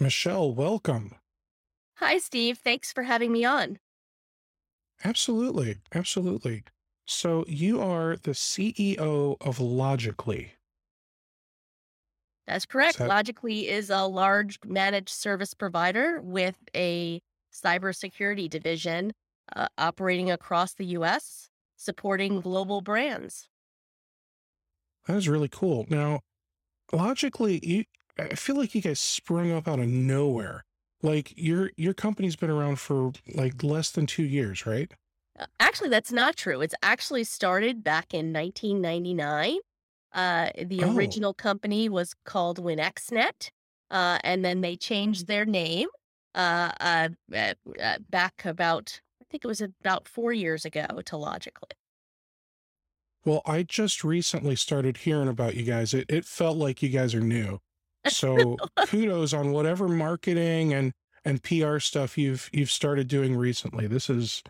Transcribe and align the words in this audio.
Michelle, 0.00 0.52
welcome. 0.54 1.14
Hi, 1.96 2.18
Steve. 2.18 2.58
Thanks 2.58 2.92
for 2.92 3.02
having 3.02 3.32
me 3.32 3.44
on. 3.44 3.78
Absolutely. 5.04 5.78
Absolutely. 5.94 6.64
So 7.06 7.44
you 7.48 7.80
are 7.80 8.16
the 8.16 8.34
CEO 8.34 9.36
of 9.40 9.58
Logically. 9.60 10.52
That's 12.46 12.64
Is 12.64 12.66
correct. 12.66 12.98
that 12.98 13.08
Logically 13.08 13.68
is 13.68 13.90
a 13.90 14.04
large 14.06 14.58
managed 14.64 15.10
service 15.10 15.54
provider 15.54 16.20
with 16.20 16.56
a 16.74 17.20
cybersecurity 17.52 18.48
division 18.48 19.12
uh, 19.54 19.68
operating 19.76 20.30
across 20.30 20.74
the 20.74 20.86
US, 20.86 21.50
supporting 21.76 22.40
global 22.40 22.80
brands. 22.80 23.48
that 25.06 25.16
is 25.16 25.28
really 25.28 25.48
cool. 25.48 25.86
Now, 25.88 26.20
Logically, 26.92 27.60
you 27.62 27.84
I 28.18 28.34
feel 28.34 28.56
like 28.56 28.74
you 28.74 28.80
guys 28.82 29.00
sprung 29.00 29.50
up 29.52 29.68
out 29.68 29.78
of 29.80 29.88
nowhere. 29.88 30.64
Like 31.02 31.32
your 31.36 31.70
your 31.76 31.94
company's 31.94 32.36
been 32.36 32.50
around 32.50 32.80
for 32.80 33.12
like 33.34 33.62
less 33.62 33.90
than 33.90 34.06
two 34.06 34.24
years, 34.24 34.66
right? 34.66 34.92
Uh, 35.38 35.46
Actually, 35.60 35.90
that's 35.90 36.12
not 36.12 36.36
true. 36.36 36.60
It's 36.60 36.74
actually 36.82 37.24
started 37.24 37.82
back 37.84 38.12
in 38.14 38.32
1999. 38.32 39.58
Uh, 40.12 40.50
the 40.64 40.82
Oh, 40.82 40.90
original 40.96 41.34
company 41.34 41.88
was 41.88 42.14
called 42.24 42.58
WinXnet, 42.58 43.50
uh, 43.90 44.18
and 44.24 44.44
then 44.44 44.62
they 44.62 44.76
changed 44.76 45.26
their 45.26 45.44
name 45.44 45.88
uh, 46.34 46.72
uh, 46.80 47.08
uh, 47.34 47.54
uh, 47.80 47.98
back 48.08 48.44
about, 48.44 49.00
I 49.20 49.26
think 49.30 49.44
it 49.44 49.48
was 49.48 49.60
about 49.60 50.08
four 50.08 50.32
years 50.32 50.64
ago 50.64 50.86
to 51.04 51.16
Logically. 51.16 51.70
well, 53.24 53.42
I 53.44 53.62
just 53.62 54.04
recently 54.04 54.56
started 54.56 54.98
hearing 54.98 55.28
about 55.28 55.54
you 55.56 55.64
guys. 55.64 55.92
It 55.94 56.06
it 56.08 56.24
felt 56.24 56.56
like 56.56 56.82
you 56.82 56.88
guys 56.88 57.14
are 57.14 57.20
new. 57.20 57.58
So 58.08 58.56
kudos 58.86 59.32
on 59.32 59.52
whatever 59.52 59.88
marketing 59.88 60.72
and 60.74 60.92
and 61.24 61.42
PR 61.42 61.78
stuff 61.78 62.16
you've 62.18 62.48
you've 62.52 62.70
started 62.70 63.08
doing 63.08 63.36
recently. 63.36 63.86
This 63.86 64.08
is 64.10 64.42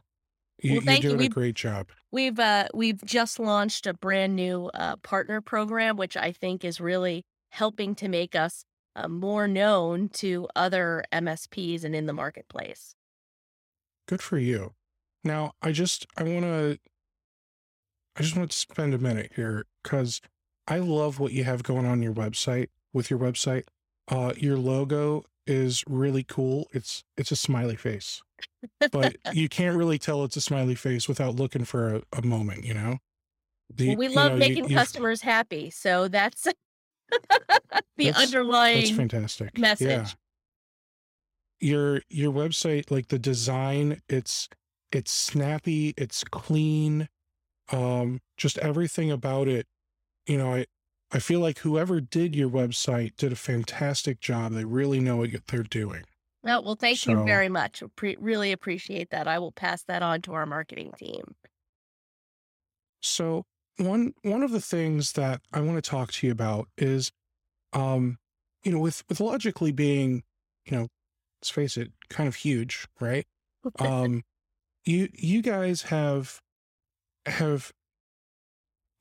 you, 0.63 0.71
Well, 0.71 0.75
you're 0.75 0.83
thank 0.83 1.05
you. 1.05 1.11
doing 1.11 1.27
a 1.27 1.29
great 1.29 1.55
job. 1.55 1.89
we've 2.11 2.39
uh, 2.39 2.69
we've 2.75 3.03
just 3.05 3.39
launched 3.39 3.87
a 3.87 3.95
brand 3.95 4.35
new 4.37 4.67
uh, 4.75 4.97
partner 4.97 5.41
program, 5.41 5.97
which 5.97 6.17
I 6.17 6.33
think 6.33 6.65
is 6.65 6.81
really 6.81 7.25
helping 7.51 7.95
to 7.97 8.09
make 8.09 8.35
us 8.35 8.65
uh, 8.97 9.09
more 9.09 9.47
known 9.49 10.09
to 10.09 10.49
other 10.57 11.05
MSPs 11.13 11.85
and 11.85 11.95
in 11.95 12.07
the 12.07 12.13
marketplace. 12.13 12.95
Good 14.07 14.23
for 14.23 14.39
you. 14.39 14.75
Now, 15.25 15.53
I 15.63 15.73
just 15.73 16.07
I 16.17 16.23
want 16.25 16.43
to 16.45 16.79
I 18.17 18.23
just 18.23 18.37
want 18.37 18.51
to 18.51 18.57
spend 18.57 18.95
a 18.95 18.99
minute 18.99 19.33
here 19.37 19.65
because 19.83 20.21
I 20.67 20.79
love 20.79 21.19
what 21.21 21.33
you 21.33 21.45
have 21.45 21.63
going 21.63 21.87
on 21.87 22.03
your 22.03 22.13
website 22.13 22.69
with 22.93 23.11
your 23.11 23.19
website. 23.19 23.65
Uh, 24.09 24.33
your 24.37 24.57
logo 24.57 25.25
is 25.47 25.85
really 25.87 26.25
cool. 26.25 26.69
It's 26.73 27.05
it's 27.17 27.31
a 27.31 27.37
smiley 27.37 27.77
face, 27.77 28.23
but 28.91 29.17
you 29.33 29.49
can't 29.49 29.77
really 29.77 29.99
tell 29.99 30.25
it's 30.25 30.37
a 30.37 30.41
smiley 30.41 30.75
face 30.75 31.09
without 31.09 31.37
looking 31.37 31.65
for 31.65 31.97
a, 31.97 32.03
a 32.13 32.23
moment. 32.23 32.65
You 32.65 32.75
know, 32.75 32.89
Well, 32.89 32.99
the 33.77 33.97
we 33.97 34.09
you 34.09 34.15
love 34.15 34.33
know 34.33 34.39
making 34.39 34.69
you've 34.69 34.79
customers 34.79 35.23
happy, 35.23 35.71
so 35.71 36.09
that's 36.09 36.43
the 37.13 37.25
that's 37.71 37.87
that's 37.99 38.19
underlying 38.19 38.95
fantastic. 38.95 39.51
Yeah, 39.81 40.09
your 41.61 42.03
your 42.09 42.33
website, 42.33 42.91
like 42.91 43.09
the 43.09 43.19
design, 43.19 44.01
it's 44.09 44.49
it's 44.91 45.13
snappy, 45.13 45.93
it's 45.99 46.25
clean, 46.25 47.09
um, 47.71 48.21
just 48.39 48.57
everything 48.59 49.11
about 49.11 49.49
it 49.49 49.67
you 50.29 50.37
know, 50.37 50.55
I 50.55 50.67
I 51.11 51.19
feel 51.21 51.41
like 51.41 51.59
whoever 51.61 52.01
did 52.01 52.35
your 52.37 52.51
website 52.51 53.17
did 53.17 53.33
a 53.33 53.37
fantastic 53.37 54.21
job. 54.21 54.53
They 54.53 54.65
really 54.65 55.01
know 55.01 55.17
what 55.17 55.31
they're 55.47 55.63
doing. 55.63 56.05
Oh, 56.45 56.61
well, 56.61 56.77
thank 56.77 57.07
you 57.07 57.25
very 57.25 57.49
much. 57.49 57.81
Appre 57.81 58.17
really 58.19 58.53
appreciate 58.53 59.11
that. 59.11 59.27
I 59.29 59.39
will 59.39 59.53
pass 59.53 59.83
that 59.85 60.03
on 60.03 60.23
to 60.23 60.35
our 60.35 60.47
marketing 60.47 60.93
team. 60.97 61.35
so 63.01 63.45
one 63.77 64.13
one 64.23 64.43
of 64.43 64.51
the 64.51 64.61
things 64.61 65.13
that 65.13 65.41
I 65.53 65.61
want 65.61 65.83
to 65.83 65.91
talk 65.91 66.13
to 66.13 66.27
you 66.27 66.33
about 66.33 66.69
is, 66.77 67.13
um, 67.73 68.19
you 68.65 68.73
know, 68.73 68.81
with 68.81 69.05
with 69.09 69.21
logically 69.21 69.73
being, 69.73 70.23
you 70.67 70.77
know, 70.77 70.89
let's 71.41 71.51
face 71.51 71.77
it, 71.77 71.93
kind 72.11 72.29
of 72.29 72.37
huge, 72.37 72.87
right? 73.01 73.27
Um, 73.81 74.23
you 74.85 75.09
you 75.13 75.43
guys 75.43 75.83
have 75.83 76.41
have 77.27 77.73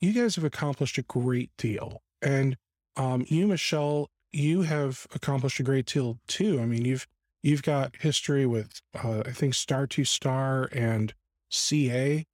you 0.00 0.12
guys 0.12 0.36
have 0.36 0.44
accomplished 0.44 0.98
a 0.98 1.02
great 1.02 1.50
deal, 1.58 2.02
and 2.22 2.56
um, 2.96 3.24
you, 3.28 3.46
Michelle, 3.46 4.08
you 4.32 4.62
have 4.62 5.06
accomplished 5.14 5.60
a 5.60 5.62
great 5.62 5.86
deal 5.86 6.18
too. 6.26 6.60
I 6.60 6.66
mean, 6.66 6.84
you've 6.84 7.06
you've 7.42 7.62
got 7.62 7.96
history 7.96 8.46
with 8.46 8.80
uh, 8.94 9.22
I 9.26 9.32
think 9.32 9.54
Star2Star 9.54 10.68
and 10.74 11.14
CA. 11.50 12.24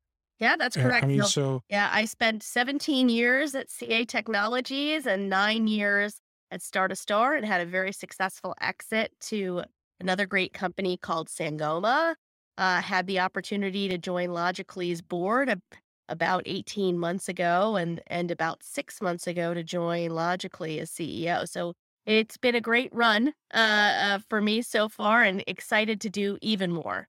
Yeah, 0.41 0.57
that's 0.57 0.77
Uh, 0.77 0.81
I 0.81 0.83
correct. 0.83 1.07
mean, 1.07 1.19
No, 1.19 1.25
so 1.25 1.63
yeah, 1.69 1.91
I 1.93 2.05
spent 2.07 2.43
17 2.43 3.09
years 3.09 3.55
at 3.55 3.71
CA 3.71 4.05
Technologies 4.05 5.07
and 5.07 5.29
9 5.29 5.67
years 5.69 6.21
at 6.51 6.61
Star2Star 6.61 7.37
and 7.37 7.47
had 7.47 7.61
a 7.61 7.67
very 7.67 7.93
successful 7.93 8.55
exit 8.61 9.13
to 9.23 9.63
another 10.01 10.27
great 10.27 10.53
company 10.53 10.97
called 10.97 11.29
Sangoma. 11.29 12.15
Uh, 12.57 12.81
had 12.81 13.07
the 13.09 13.19
opportunity 13.19 13.89
to 13.89 13.99
join 13.99 14.31
Logically's 14.33 15.03
board 15.03 15.61
about 16.09 16.43
18 16.47 16.99
months 16.99 17.29
ago 17.29 17.77
and 17.77 18.01
and 18.07 18.31
about 18.31 18.63
6 18.63 19.03
months 19.03 19.27
ago 19.27 19.55
to 19.55 19.63
join 19.63 20.11
Logically 20.11 20.81
as 20.81 20.91
CEO. 20.91 21.49
So 21.49 21.75
it's 22.07 22.37
been 22.37 22.55
a 22.55 22.61
great 22.61 22.95
run 22.95 23.33
uh, 23.53 23.59
uh, 23.59 24.19
for 24.29 24.41
me 24.41 24.63
so 24.63 24.89
far 24.89 25.23
and 25.23 25.43
excited 25.47 26.01
to 26.03 26.11
do 26.11 26.39
even 26.43 26.73
more. 26.73 27.09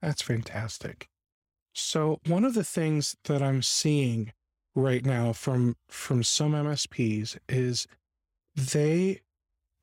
that's 0.00 0.22
fantastic. 0.22 1.08
So 1.74 2.20
one 2.26 2.44
of 2.44 2.54
the 2.54 2.64
things 2.64 3.16
that 3.24 3.42
I'm 3.42 3.62
seeing 3.62 4.32
right 4.74 5.04
now 5.04 5.32
from 5.32 5.76
from 5.88 6.22
some 6.22 6.52
MSPs 6.52 7.38
is 7.48 7.86
they 8.56 9.20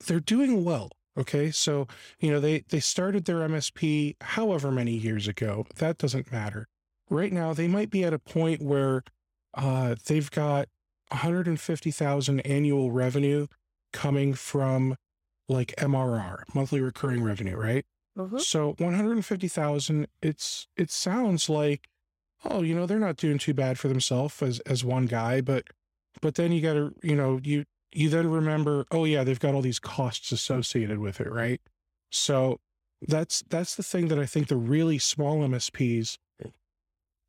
they're 0.06 0.20
doing 0.20 0.64
well. 0.64 0.90
Okay. 1.18 1.50
So, 1.50 1.86
you 2.20 2.30
know, 2.30 2.40
they, 2.40 2.60
they 2.68 2.80
started 2.80 3.24
their 3.24 3.46
MSP 3.48 4.16
however 4.20 4.70
many 4.70 4.92
years 4.92 5.28
ago. 5.28 5.66
That 5.76 5.98
doesn't 5.98 6.32
matter. 6.32 6.66
Right 7.10 7.32
now, 7.32 7.52
they 7.52 7.68
might 7.68 7.90
be 7.90 8.04
at 8.04 8.14
a 8.14 8.18
point 8.18 8.62
where 8.62 9.02
uh, 9.54 9.96
they've 10.06 10.30
got 10.30 10.68
150,000 11.08 12.40
annual 12.40 12.92
revenue 12.92 13.48
coming 13.92 14.32
from 14.34 14.96
like 15.48 15.74
MRR, 15.76 16.44
monthly 16.54 16.80
recurring 16.80 17.22
revenue, 17.22 17.56
right? 17.56 17.84
hmm 18.16 18.38
So 18.38 18.74
150,000, 18.78 20.06
it's 20.22 20.68
it 20.76 20.90
sounds 20.90 21.48
like, 21.48 21.88
oh, 22.44 22.62
you 22.62 22.74
know, 22.74 22.86
they're 22.86 22.98
not 22.98 23.16
doing 23.16 23.38
too 23.38 23.54
bad 23.54 23.78
for 23.78 23.88
themselves 23.88 24.40
as 24.42 24.60
as 24.60 24.84
one 24.84 25.06
guy, 25.06 25.40
but 25.40 25.64
but 26.22 26.36
then 26.36 26.52
you 26.52 26.60
got 26.60 26.74
to, 26.74 26.94
you 27.02 27.16
know, 27.16 27.40
you 27.42 27.64
you 27.92 28.08
then 28.08 28.30
remember, 28.30 28.84
oh 28.92 29.04
yeah, 29.04 29.24
they've 29.24 29.40
got 29.40 29.54
all 29.54 29.62
these 29.62 29.80
costs 29.80 30.30
associated 30.32 30.98
with 30.98 31.20
it, 31.20 31.30
right? 31.30 31.60
So 32.12 32.60
that's 33.02 33.42
that's 33.48 33.74
the 33.74 33.82
thing 33.82 34.08
that 34.08 34.18
I 34.18 34.26
think 34.26 34.48
the 34.48 34.56
really 34.56 34.98
small 34.98 35.42
MSPs 35.42 36.16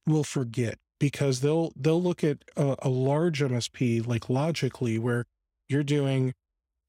will 0.06 0.24
forget 0.24 0.78
because 1.00 1.42
they'll 1.42 1.74
they'll 1.76 2.02
look 2.02 2.24
at 2.24 2.44
a, 2.56 2.76
a 2.80 2.90
large 2.90 3.42
MSP 3.42 4.06
like 4.06 4.30
logically 4.30 5.00
where 5.00 5.26
you're 5.68 5.84
doing, 5.84 6.34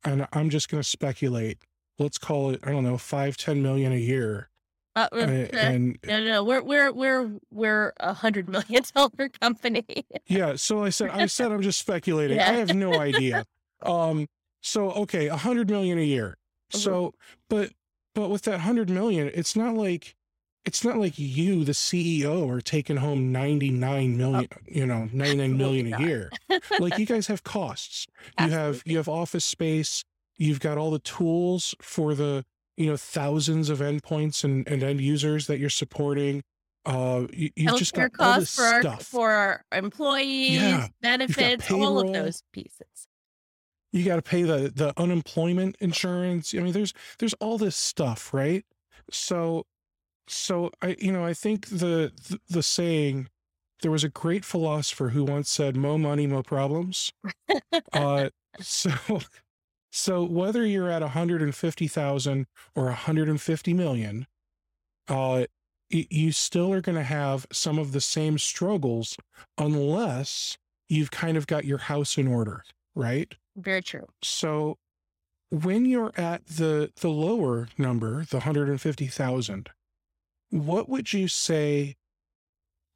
and 0.05 0.27
I'm 0.33 0.51
just 0.51 0.69
going 0.69 0.83
to 0.83 0.89
speculate. 0.89 1.59
Let's 1.99 2.19
call 2.19 2.51
it, 2.51 2.61
I 2.65 2.73
don't 2.73 2.85
know, 2.85 2.99
five, 2.99 3.37
ten 3.37 3.63
million 3.63 3.93
a 3.93 3.97
year. 3.97 4.49
Uh, 4.95 5.09
uh, 5.11 5.17
and 5.17 5.99
no, 6.05 6.23
no, 6.23 6.45
we're 6.45 6.63
we're 6.63 6.93
we're 6.93 7.31
we're 7.51 7.93
a 8.01 8.13
hundred 8.13 8.49
million 8.49 8.83
dollar 8.95 9.31
company. 9.41 9.85
yeah, 10.27 10.57
so 10.57 10.85
I 10.85 10.91
said, 10.91 11.11
I 11.11 11.27
said, 11.27 11.51
I'm 11.51 11.63
just 11.63 11.79
speculating. 11.87 12.39
I 12.39 12.53
have 12.53 12.75
no 12.75 13.01
idea. 13.01 13.47
Um, 13.83 14.27
so 14.61 14.91
okay, 14.93 15.29
a 15.29 15.37
hundred 15.37 15.71
million 15.71 15.99
a 15.99 16.03
year. 16.03 16.37
So, 16.71 17.15
but 17.49 17.73
but 18.15 18.29
with 18.29 18.43
that 18.43 18.61
hundred 18.61 18.91
million, 18.91 19.31
it's 19.35 19.57
not 19.57 19.75
like 19.75 20.15
it's 20.65 20.85
not 20.85 20.99
like 20.99 21.19
you, 21.19 21.65
the 21.65 21.73
CEO, 21.73 22.49
are 22.49 22.61
taking 22.61 22.97
home 22.99 23.33
99 23.33 24.15
Oh, 24.15 24.17
million, 24.17 24.49
you 24.67 24.87
know, 24.87 25.09
99 25.13 25.57
million 25.57 25.93
a 25.93 26.01
year. 26.01 26.31
Like 26.79 26.99
you 26.99 27.07
guys 27.07 27.27
have 27.27 27.43
costs. 27.43 28.07
You 28.41 28.51
have 28.51 28.83
you 28.87 28.97
have 28.99 29.09
office 29.09 29.45
space, 29.45 30.05
you've 30.37 30.61
got 30.61 30.79
all 30.79 30.91
the 30.91 30.99
tools 31.01 31.75
for 31.81 32.15
the, 32.15 32.45
you 32.77 32.87
know, 32.87 32.97
thousands 32.97 33.69
of 33.71 33.81
endpoints 33.81 34.45
and, 34.45 34.67
and 34.69 34.83
end 34.83 35.01
users 35.01 35.47
that 35.49 35.59
you're 35.59 35.69
supporting. 35.71 36.43
Uh 36.85 37.27
you, 37.33 37.51
you've 37.57 37.77
just 37.79 37.95
got 37.95 38.11
all 38.19 38.41
this 38.41 38.57
costs 38.57 38.57
for 38.57 38.89
our 38.89 38.97
for 39.01 39.31
our 39.31 39.65
employees, 39.73 40.51
Yeah. 40.61 40.89
Benefits, 41.01 41.71
all 41.71 41.99
of 42.01 42.13
those 42.13 42.43
pieces. 42.53 43.07
you 43.93 44.05
got 44.05 44.17
to 44.17 44.23
pay 44.23 44.43
the 44.43 44.73
the 44.75 44.93
unemployment 44.97 45.77
insurance. 45.81 46.55
I 46.55 46.59
mean, 46.59 46.73
there's 46.73 46.93
there's 47.19 47.35
all 47.35 47.59
this 47.59 47.77
stuff, 47.77 48.33
right? 48.35 48.65
So 49.11 49.65
so 50.33 50.71
I 50.81 50.97
you 50.99 51.13
know, 51.13 51.25
I 51.25 51.35
think 51.35 51.69
the 51.69 52.13
the, 52.29 52.41
the 52.49 52.63
saying 52.63 53.29
there 53.83 53.91
was 53.91 54.05
a 54.05 54.09
great 54.09 54.45
philosopher 54.45 55.11
who 55.11 55.25
once 55.25 55.51
said, 55.51 55.77
"Mo 55.77 55.99
money, 55.99 56.27
mo 56.27 56.43
problems." 56.43 57.13
Uh, 57.93 58.31
so 58.61 59.21
So 59.93 60.25
whether 60.25 60.65
you're 60.67 60.91
at 60.91 61.03
150,000 61.03 62.47
or 62.75 62.85
150 62.85 63.75
million, 63.75 64.27
uh, 65.07 65.45
you 65.91 66.33
still 66.33 66.73
are 66.73 66.81
going 66.81 66.97
to 66.97 67.05
have 67.05 67.47
some 67.53 67.79
of 67.79 67.93
the 67.93 68.01
same 68.01 68.39
struggles 68.39 69.19
unless 69.59 70.57
you've 70.89 71.11
kind 71.11 71.37
of 71.37 71.47
got 71.47 71.67
your 71.67 71.77
house 71.77 72.17
in 72.17 72.27
order, 72.27 72.65
right? 72.95 73.35
Very 73.55 73.83
true. 73.83 74.07
So 74.23 74.79
when 75.51 75.85
you're 75.85 76.13
at 76.17 76.47
the 76.47 76.91
the 77.01 77.11
lower 77.11 77.69
number, 77.77 78.25
the 78.25 78.39
150,000, 78.39 79.69
what 80.53 80.87
would 80.87 81.15
you 81.15 81.27
say 81.29 81.97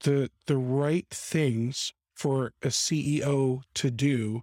the 0.05 0.31
the 0.47 0.58
right 0.58 1.06
things 1.11 1.94
for 2.14 2.53
a 2.62 2.69
CEO 2.69 3.62
to 3.75 3.91
do 3.91 4.43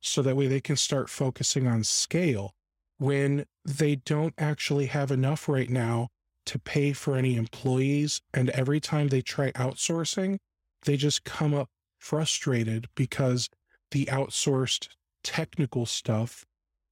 so 0.00 0.22
that 0.22 0.36
way 0.36 0.48
they 0.48 0.60
can 0.60 0.76
start 0.76 1.08
focusing 1.08 1.68
on 1.68 1.84
scale 1.84 2.52
when 2.98 3.44
they 3.64 3.94
don't 3.94 4.34
actually 4.38 4.86
have 4.86 5.12
enough 5.12 5.48
right 5.48 5.70
now 5.70 6.08
to 6.46 6.58
pay 6.58 6.92
for 6.92 7.16
any 7.16 7.36
employees 7.36 8.20
and 8.34 8.50
every 8.50 8.80
time 8.80 9.06
they 9.06 9.22
try 9.22 9.52
outsourcing 9.52 10.38
they 10.82 10.96
just 10.96 11.22
come 11.22 11.54
up 11.54 11.68
frustrated 11.96 12.88
because 12.96 13.48
the 13.92 14.06
outsourced 14.06 14.88
technical 15.22 15.86
stuff 15.86 16.44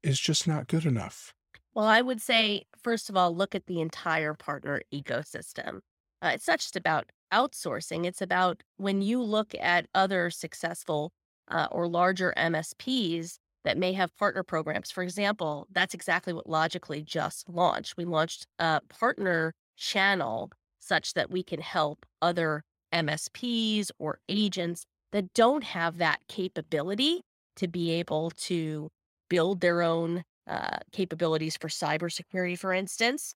is 0.05 0.21
just 0.21 0.47
not 0.47 0.69
good 0.69 0.85
enough. 0.85 1.35
Well, 1.75 1.87
I 1.87 2.01
would 2.01 2.23
say, 2.23 2.65
first 2.87 3.11
of 3.11 3.17
all, 3.17 3.35
look 3.35 3.57
at 3.57 3.67
the 3.67 3.81
entire 3.81 4.33
partner 4.33 4.81
ecosystem. 4.95 5.81
Uh, 6.23 6.31
it's 6.33 6.47
not 6.47 6.61
just 6.61 6.77
about 6.77 7.11
outsourcing, 7.35 8.07
it's 8.07 8.23
about 8.23 8.63
when 8.77 9.03
you 9.03 9.21
look 9.21 9.57
at 9.61 9.89
other 9.93 10.31
successful 10.31 11.11
uh, 11.49 11.67
or 11.73 11.89
larger 11.89 12.33
MSPs 12.37 13.39
that 13.65 13.77
may 13.77 13.93
have 13.93 14.17
partner 14.17 14.45
programs. 14.45 14.93
For 14.93 15.03
example, 15.03 15.67
that's 15.73 15.95
exactly 15.95 16.33
what 16.33 16.49
Logically 16.49 17.03
just 17.03 17.49
launched. 17.49 17.97
We 17.97 18.05
launched 18.05 18.47
a 18.61 18.81
partner 18.89 19.53
channel 19.77 20.53
such 20.79 21.15
that 21.15 21.29
we 21.29 21.43
can 21.43 21.61
help 21.61 22.07
other 22.23 22.63
MSPs 22.95 23.91
or 23.99 24.21
agents 24.29 24.85
that 25.11 25.35
don't 25.35 25.65
have 25.65 25.99
that 25.99 26.21
capability 26.29 27.23
to 27.57 27.67
be 27.67 27.91
able 27.91 28.31
to 28.31 28.91
build 29.29 29.61
their 29.61 29.83
own 29.83 30.23
uh, 30.47 30.79
capabilities 30.93 31.57
for 31.57 31.69
cybersecurity, 31.69 32.59
for 32.59 32.73
instance, 32.73 33.35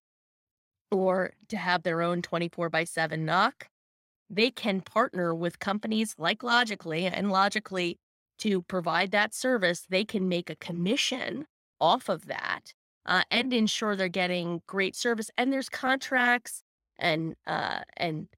or 0.90 1.32
to 1.48 1.56
have 1.56 1.82
their 1.82 2.02
own 2.02 2.22
24 2.22 2.68
by 2.68 2.84
7 2.84 3.26
NOC, 3.26 3.52
they 4.28 4.50
can 4.50 4.80
partner 4.80 5.34
with 5.34 5.58
companies 5.58 6.14
like 6.18 6.42
Logically 6.42 7.06
and 7.06 7.30
Logically 7.30 7.98
to 8.38 8.62
provide 8.62 9.10
that 9.10 9.34
service. 9.34 9.86
They 9.88 10.04
can 10.04 10.28
make 10.28 10.48
a 10.50 10.56
commission 10.56 11.46
off 11.80 12.08
of 12.08 12.26
that 12.26 12.72
uh, 13.06 13.22
and 13.30 13.52
ensure 13.52 13.96
they're 13.96 14.08
getting 14.08 14.62
great 14.66 14.94
service. 14.94 15.30
And 15.36 15.52
there's 15.52 15.68
contracts 15.68 16.62
and 16.98 17.34
uh, 17.46 17.80
and 17.96 18.28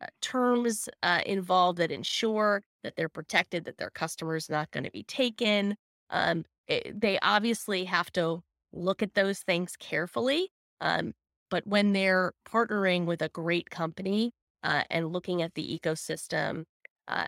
uh, 0.00 0.06
terms 0.20 0.88
uh, 1.02 1.20
involved 1.26 1.78
that 1.78 1.90
ensure 1.90 2.62
that 2.82 2.96
they're 2.96 3.08
protected, 3.08 3.64
that 3.64 3.78
their 3.78 3.90
customer's 3.90 4.48
not 4.48 4.70
going 4.70 4.84
to 4.84 4.90
be 4.90 5.02
taken. 5.04 5.76
Um, 6.10 6.44
it, 6.70 7.00
they 7.00 7.18
obviously 7.20 7.84
have 7.84 8.10
to 8.12 8.42
look 8.72 9.02
at 9.02 9.14
those 9.14 9.40
things 9.40 9.76
carefully. 9.76 10.50
Um, 10.80 11.12
but 11.50 11.66
when 11.66 11.92
they're 11.92 12.32
partnering 12.48 13.04
with 13.06 13.20
a 13.20 13.28
great 13.28 13.70
company 13.70 14.32
uh, 14.62 14.84
and 14.88 15.12
looking 15.12 15.42
at 15.42 15.54
the 15.54 15.78
ecosystem 15.78 16.64
uh, 17.08 17.26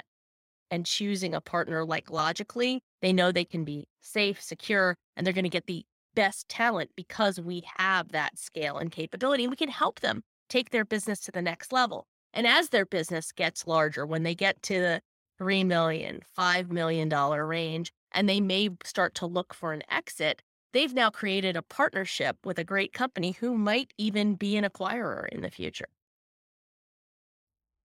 and 0.71 0.87
choosing 0.87 1.35
a 1.35 1.41
partner 1.41 1.85
like 1.85 2.11
Logically, 2.11 2.81
they 3.03 3.13
know 3.13 3.33
they 3.33 3.45
can 3.45 3.65
be 3.65 3.89
safe, 4.01 4.41
secure, 4.41 4.97
and 5.17 5.27
they're 5.27 5.35
going 5.35 5.45
to 5.45 5.51
get 5.51 5.67
the 5.67 5.85
best 6.15 6.49
talent 6.49 6.91
because 6.97 7.41
we 7.41 7.65
have 7.79 8.13
that 8.13 8.39
scale 8.39 8.79
and 8.79 8.93
capability 8.93 9.45
and 9.45 9.51
we 9.51 9.57
can 9.57 9.69
help 9.69 10.01
them 10.01 10.23
take 10.49 10.71
their 10.71 10.85
business 10.85 11.21
to 11.21 11.33
the 11.33 11.43
next 11.43 11.73
level. 11.73 12.07
And 12.33 12.47
as 12.47 12.69
their 12.69 12.87
business 12.87 13.33
gets 13.33 13.67
larger, 13.67 14.07
when 14.07 14.23
they 14.23 14.35
get 14.35 14.63
to 14.63 14.75
the 14.75 15.01
$3 15.41 15.67
million, 15.67 16.21
$5 16.39 16.71
million 16.71 17.09
range, 17.09 17.93
and 18.15 18.29
they 18.29 18.41
may 18.41 18.71
start 18.85 19.15
to 19.17 19.27
look 19.27 19.55
for 19.55 19.73
an 19.73 19.83
exit, 19.91 20.43
they've 20.73 20.95
now 20.95 21.11
created 21.11 21.57
a 21.57 21.63
partnership 21.63 22.37
with 22.45 22.59
a 22.59 22.65
great 22.65 22.93
company 22.93 23.33
who 23.33 23.57
might 23.57 23.93
even 23.99 24.35
be 24.35 24.57
an 24.57 24.65
acquirer 24.65 25.29
in 25.29 25.43
the 25.43 25.51
future. 25.51 25.89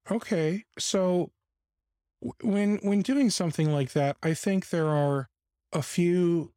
Okay. 0.09 0.63
So 0.79 1.31
when 2.41 2.77
when 2.77 3.01
doing 3.01 3.29
something 3.29 3.71
like 3.71 3.93
that, 3.93 4.17
I 4.23 4.33
think 4.33 4.69
there 4.69 4.87
are 4.87 5.29
a 5.73 5.81
few 5.81 6.53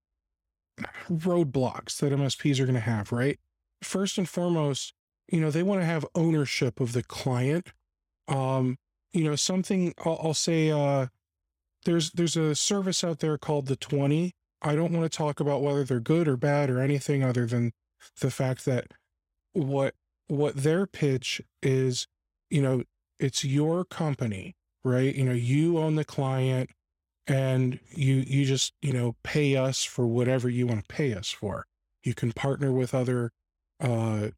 roadblocks 1.10 1.98
that 1.98 2.12
MSPs 2.12 2.60
are 2.60 2.64
going 2.64 2.74
to 2.74 2.80
have, 2.80 3.12
right? 3.12 3.38
First 3.82 4.18
and 4.18 4.28
foremost, 4.28 4.94
you 5.28 5.40
know, 5.40 5.50
they 5.50 5.62
want 5.62 5.80
to 5.80 5.86
have 5.86 6.06
ownership 6.14 6.80
of 6.80 6.92
the 6.92 7.02
client. 7.02 7.72
Um, 8.28 8.76
you 9.12 9.24
know, 9.24 9.36
something 9.36 9.94
I'll, 10.04 10.20
I'll 10.22 10.34
say 10.34 10.70
uh 10.70 11.06
there's 11.84 12.10
there's 12.10 12.36
a 12.36 12.54
service 12.54 13.02
out 13.04 13.20
there 13.20 13.38
called 13.38 13.66
the 13.66 13.76
20. 13.76 14.32
I 14.62 14.74
don't 14.74 14.92
want 14.92 15.10
to 15.10 15.16
talk 15.16 15.40
about 15.40 15.62
whether 15.62 15.84
they're 15.84 16.00
good 16.00 16.28
or 16.28 16.36
bad 16.36 16.70
or 16.70 16.80
anything 16.80 17.22
other 17.22 17.46
than 17.46 17.72
the 18.20 18.30
fact 18.30 18.64
that 18.66 18.88
what 19.52 19.94
what 20.28 20.56
their 20.56 20.86
pitch 20.86 21.40
is, 21.62 22.06
you 22.50 22.62
know, 22.62 22.84
it's 23.18 23.44
your 23.44 23.84
company, 23.84 24.54
right? 24.84 25.14
You 25.14 25.24
know, 25.24 25.32
you 25.32 25.78
own 25.78 25.96
the 25.96 26.04
client 26.04 26.70
and 27.26 27.80
you 27.90 28.16
you 28.26 28.44
just, 28.44 28.74
you 28.82 28.92
know, 28.92 29.16
pay 29.22 29.56
us 29.56 29.84
for 29.84 30.06
whatever 30.06 30.48
you 30.48 30.66
want 30.66 30.86
to 30.86 30.94
pay 30.94 31.14
us 31.14 31.30
for. 31.30 31.66
You 32.04 32.14
can 32.14 32.32
partner 32.32 32.72
with 32.72 32.94
other 32.94 33.32
uh 33.80 34.28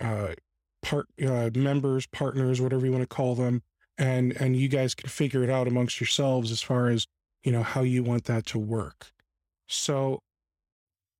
uh 0.00 0.34
part 0.82 1.06
uh, 1.24 1.50
members, 1.54 2.06
partners, 2.06 2.60
whatever 2.60 2.86
you 2.86 2.92
want 2.92 3.02
to 3.02 3.14
call 3.14 3.34
them, 3.34 3.62
and 3.98 4.32
and 4.40 4.56
you 4.56 4.68
guys 4.68 4.94
can 4.94 5.08
figure 5.08 5.42
it 5.44 5.50
out 5.50 5.68
amongst 5.68 6.00
yourselves 6.00 6.50
as 6.50 6.62
far 6.62 6.88
as 6.88 7.06
you 7.42 7.52
know 7.52 7.62
how 7.62 7.82
you 7.82 8.02
want 8.02 8.24
that 8.24 8.46
to 8.46 8.58
work. 8.58 9.12
So 9.68 10.20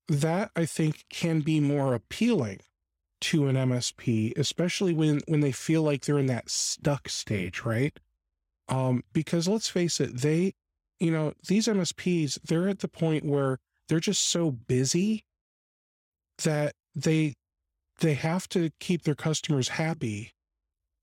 that 0.09 0.51
i 0.57 0.65
think 0.65 1.05
can 1.11 1.41
be 1.41 1.61
more 1.61 1.95
appealing 1.95 2.59
to 3.21 3.47
an 3.47 3.57
msp 3.57 4.37
especially 4.39 4.95
when 4.95 5.21
when 5.29 5.41
they 5.41 5.53
feel 5.53 5.83
like 5.83 6.03
they're 6.03 6.19
in 6.19 6.27
that 6.27 6.49
stuck 6.51 7.09
stage 7.09 7.63
right? 7.65 7.99
Um 8.69 9.03
because 9.13 9.49
let's 9.49 9.69
face 9.69 10.01
it 10.01 10.17
they 10.19 10.55
you 10.99 11.11
know 11.11 11.35
these 11.47 11.67
msps 11.67 12.39
they're 12.43 12.69
at 12.69 12.79
the 12.81 12.89
point 12.89 13.25
where 13.25 13.59
they're 13.89 14.01
just 14.01 14.27
so 14.27 14.51
busy 14.51 15.25
that 16.45 16.75
they 16.95 17.35
they 18.01 18.15
have 18.15 18.49
to 18.49 18.71
keep 18.81 19.03
their 19.03 19.15
customers 19.15 19.71
happy 19.71 20.33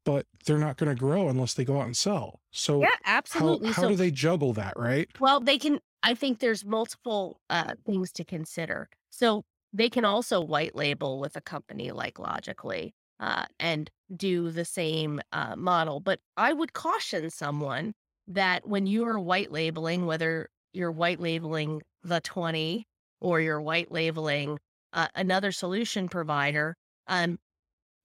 but 0.05 0.25
they're 0.45 0.57
not 0.57 0.77
going 0.77 0.89
to 0.89 0.99
grow 0.99 1.27
unless 1.27 1.55
they 1.55 1.65
go 1.65 1.79
out 1.79 1.85
and 1.85 1.97
sell. 1.97 2.39
So 2.51 2.81
yeah, 2.81 2.95
absolutely. 3.05 3.67
How, 3.67 3.73
how 3.73 3.81
so, 3.83 3.89
do 3.89 3.95
they 3.95 4.11
juggle 4.11 4.53
that, 4.53 4.73
right? 4.77 5.09
Well, 5.19 5.41
they 5.41 5.57
can. 5.57 5.79
I 6.03 6.13
think 6.13 6.39
there's 6.39 6.63
multiple 6.63 7.41
uh, 7.49 7.73
things 7.85 8.11
to 8.13 8.23
consider. 8.23 8.89
So 9.09 9.43
they 9.73 9.89
can 9.89 10.05
also 10.05 10.39
white 10.39 10.75
label 10.75 11.19
with 11.19 11.35
a 11.35 11.41
company 11.41 11.91
like 11.91 12.19
Logically 12.19 12.93
uh, 13.19 13.45
and 13.59 13.89
do 14.15 14.51
the 14.51 14.65
same 14.65 15.19
uh, 15.33 15.55
model. 15.55 15.99
But 15.99 16.19
I 16.37 16.53
would 16.53 16.73
caution 16.73 17.29
someone 17.29 17.93
that 18.27 18.67
when 18.67 18.85
you 18.85 19.05
are 19.05 19.19
white 19.19 19.51
labeling, 19.51 20.05
whether 20.05 20.49
you're 20.73 20.91
white 20.91 21.19
labeling 21.19 21.81
the 22.03 22.21
20 22.21 22.85
or 23.19 23.41
you're 23.41 23.61
white 23.61 23.91
labeling 23.91 24.59
uh, 24.93 25.07
another 25.15 25.51
solution 25.51 26.07
provider, 26.07 26.75
um, 27.07 27.37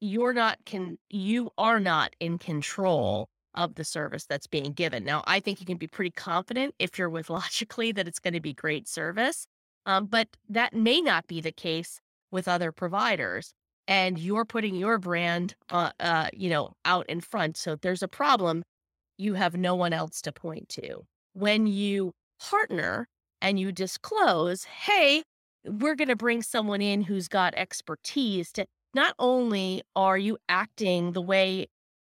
you're 0.01 0.33
not 0.33 0.59
can 0.65 0.99
you 1.11 1.51
are 1.59 1.81
not 1.81 2.15
in 2.21 2.39
control 2.39 3.29
of 3.55 3.75
the 3.75 3.85
service 3.85 4.27
that's 4.27 4.47
being 4.47 4.73
given. 4.73 5.05
Now, 5.05 5.25
I 5.27 5.41
think 5.41 5.61
you 5.61 5.67
can 5.67 5.77
be 5.77 5.87
pretty 5.87 6.13
confident 6.13 6.75
if 6.79 6.99
you're 6.99 7.11
with 7.11 7.31
Logically 7.31 7.93
that 7.93 8.09
it's 8.09 8.19
going 8.19 8.35
to 8.35 8.41
be 8.41 8.55
great 8.55 8.89
service, 8.89 9.47
um, 9.87 10.07
but 10.07 10.29
that 10.49 10.75
may 10.75 11.01
not 11.01 11.27
be 11.27 11.41
the 11.41 11.53
case 11.53 12.01
with 12.31 12.49
other 12.49 12.73
providers. 12.73 13.53
And 13.89 14.19
you're 14.19 14.45
putting 14.45 14.77
your 14.77 14.99
brand, 14.99 15.57
uh, 15.71 15.91
uh, 15.99 16.29
you 16.33 16.49
know, 16.49 16.75
out 16.85 17.07
in 17.09 17.21
front. 17.21 17.57
So 17.57 17.73
if 17.73 17.81
there's 17.81 18.05
a 18.05 18.09
problem, 18.09 18.63
you 19.19 19.35
have 19.35 19.57
no 19.57 19.75
one 19.75 19.93
else 19.93 20.21
to 20.23 20.33
point 20.33 20.69
to. 20.71 21.03
When 21.33 21.67
you 21.67 22.13
partner 22.41 23.09
and 23.43 23.59
you 23.59 23.73
disclose, 23.73 24.63
hey, 24.63 25.25
we're 25.65 25.97
going 25.97 26.09
to 26.09 26.17
bring 26.17 26.43
someone 26.43 26.81
in 26.81 27.03
who's 27.03 27.27
got 27.27 27.55
expertise 27.57 28.53
to 28.53 28.67
not 28.95 29.15
only 29.19 29.83
are 29.95 30.19
you 30.19 30.39
acting 30.49 31.13
the 31.13 31.23
way 31.23 31.67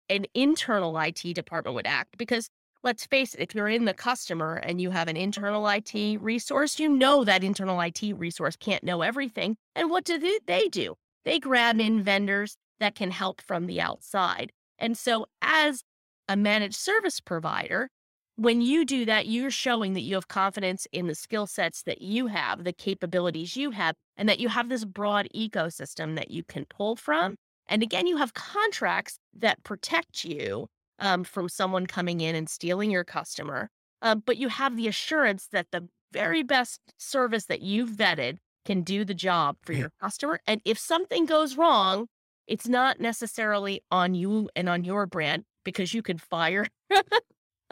an 0.08 0.26
internal 0.34 0.98
IT 0.98 1.22
department 1.34 1.74
would 1.74 1.86
act, 1.86 2.18
because 2.18 2.48
let's 2.82 3.06
face 3.06 3.34
it, 3.34 3.40
if 3.40 3.54
you're 3.54 3.68
in 3.68 3.84
the 3.84 3.94
customer 3.94 4.54
and 4.56 4.80
you 4.80 4.90
have 4.90 5.08
an 5.08 5.16
internal 5.16 5.66
IT 5.68 6.20
resource, 6.20 6.78
you 6.78 6.88
know 6.88 7.24
that 7.24 7.44
internal 7.44 7.80
IT 7.80 8.02
resource 8.16 8.56
can't 8.56 8.84
know 8.84 9.02
everything. 9.02 9.56
And 9.74 9.90
what 9.90 10.04
do 10.04 10.18
they 10.46 10.68
do? 10.68 10.94
They 11.24 11.38
grab 11.38 11.80
in 11.80 12.02
vendors 12.02 12.56
that 12.80 12.94
can 12.94 13.10
help 13.10 13.40
from 13.40 13.66
the 13.66 13.80
outside. 13.80 14.52
And 14.78 14.98
so, 14.98 15.26
as 15.40 15.84
a 16.28 16.36
managed 16.36 16.74
service 16.74 17.20
provider, 17.20 17.88
when 18.36 18.60
you 18.60 18.84
do 18.84 19.04
that, 19.04 19.26
you're 19.26 19.50
showing 19.50 19.92
that 19.94 20.00
you 20.00 20.14
have 20.14 20.28
confidence 20.28 20.86
in 20.92 21.06
the 21.06 21.14
skill 21.14 21.46
sets 21.46 21.82
that 21.82 22.00
you 22.00 22.28
have, 22.28 22.64
the 22.64 22.72
capabilities 22.72 23.56
you 23.56 23.70
have, 23.72 23.94
and 24.16 24.28
that 24.28 24.40
you 24.40 24.48
have 24.48 24.68
this 24.68 24.84
broad 24.84 25.28
ecosystem 25.34 26.16
that 26.16 26.30
you 26.30 26.42
can 26.42 26.64
pull 26.64 26.96
from. 26.96 27.36
And 27.68 27.82
again, 27.82 28.06
you 28.06 28.16
have 28.16 28.34
contracts 28.34 29.18
that 29.34 29.62
protect 29.64 30.24
you 30.24 30.66
um, 30.98 31.24
from 31.24 31.48
someone 31.48 31.86
coming 31.86 32.20
in 32.20 32.34
and 32.34 32.48
stealing 32.48 32.90
your 32.90 33.04
customer. 33.04 33.68
Um, 34.00 34.22
but 34.24 34.36
you 34.36 34.48
have 34.48 34.76
the 34.76 34.88
assurance 34.88 35.48
that 35.52 35.66
the 35.70 35.88
very 36.12 36.42
best 36.42 36.80
service 36.98 37.46
that 37.46 37.62
you've 37.62 37.90
vetted 37.90 38.38
can 38.64 38.82
do 38.82 39.04
the 39.04 39.14
job 39.14 39.56
for 39.62 39.72
your 39.72 39.90
customer. 40.00 40.40
And 40.46 40.60
if 40.64 40.78
something 40.78 41.26
goes 41.26 41.56
wrong, 41.56 42.06
it's 42.46 42.68
not 42.68 43.00
necessarily 43.00 43.82
on 43.90 44.14
you 44.14 44.48
and 44.54 44.68
on 44.68 44.84
your 44.84 45.06
brand 45.06 45.44
because 45.64 45.94
you 45.94 46.02
can 46.02 46.18
fire 46.18 46.66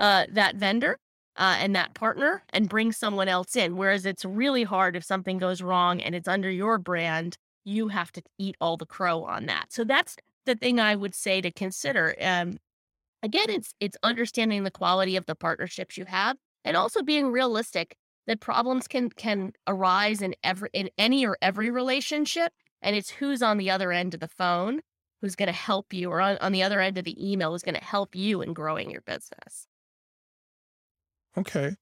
uh, 0.01 0.27
that 0.33 0.57
vendor 0.57 0.99
uh, 1.37 1.57
and 1.59 1.77
that 1.77 1.95
partner 1.95 2.43
and 2.53 2.69
bring 2.69 2.91
someone 2.91 3.29
else 3.29 3.55
in. 3.55 3.77
Whereas 3.77 4.05
it's 4.05 4.25
really 4.25 4.65
hard 4.65 4.97
if 4.97 5.05
something 5.05 5.39
goes 5.39 5.63
wrong 5.63 6.01
and 6.01 6.15
it's 6.15 6.27
under 6.27 6.51
your 6.51 6.79
brand, 6.79 7.37
you 7.65 7.89
have 7.89 8.11
to 8.13 8.23
eat 8.39 8.57
all 8.61 8.77
the 8.77 8.87
crow 8.87 9.23
on 9.23 9.47
that. 9.47 9.67
So 9.73 9.85
that's 9.85 10.17
the 10.47 10.57
thing 10.57 10.81
I 10.81 10.97
would 10.97 11.15
say 11.15 11.41
to 11.41 11.53
consider. 11.53 12.17
Um, 12.21 12.59
again, 13.23 13.49
it's 13.49 13.75
it's 13.79 13.97
understanding 14.03 14.65
the 14.65 14.71
quality 14.71 15.17
of 15.17 15.27
the 15.27 15.37
partnerships 15.37 15.97
you 15.97 16.07
have 16.07 16.37
and 16.65 16.77
also 16.77 17.03
being 17.03 17.31
realistic 17.31 17.97
that 18.27 18.41
problems 18.41 18.89
can 18.89 19.11
can 19.11 19.53
arise 19.67 20.23
in 20.23 20.35
every 20.43 20.71
in 20.73 20.91
any 20.99 21.27
or 21.27 21.37
every 21.43 21.71
relationship 21.71 22.53
and 22.83 22.97
it's 22.97 23.11
who's 23.11 23.43
on 23.43 23.59
the 23.59 23.71
other 23.71 23.93
end 23.93 24.15
of 24.15 24.21
the 24.21 24.29
phone 24.29 24.81
who's 25.21 25.37
going 25.37 25.49
to 25.49 25.53
help 25.53 25.93
you 25.93 26.11
or 26.11 26.21
on, 26.21 26.39
on 26.39 26.53
the 26.53 26.63
other 26.63 26.81
end 26.81 26.97
of 26.97 27.05
the 27.05 27.33
email 27.33 27.53
who's 27.53 27.63
going 27.63 27.75
to 27.75 27.85
help 27.85 28.15
you 28.15 28.41
in 28.41 28.53
growing 28.53 28.91
your 28.91 29.03
business 29.03 29.67
Okay. 31.37 31.77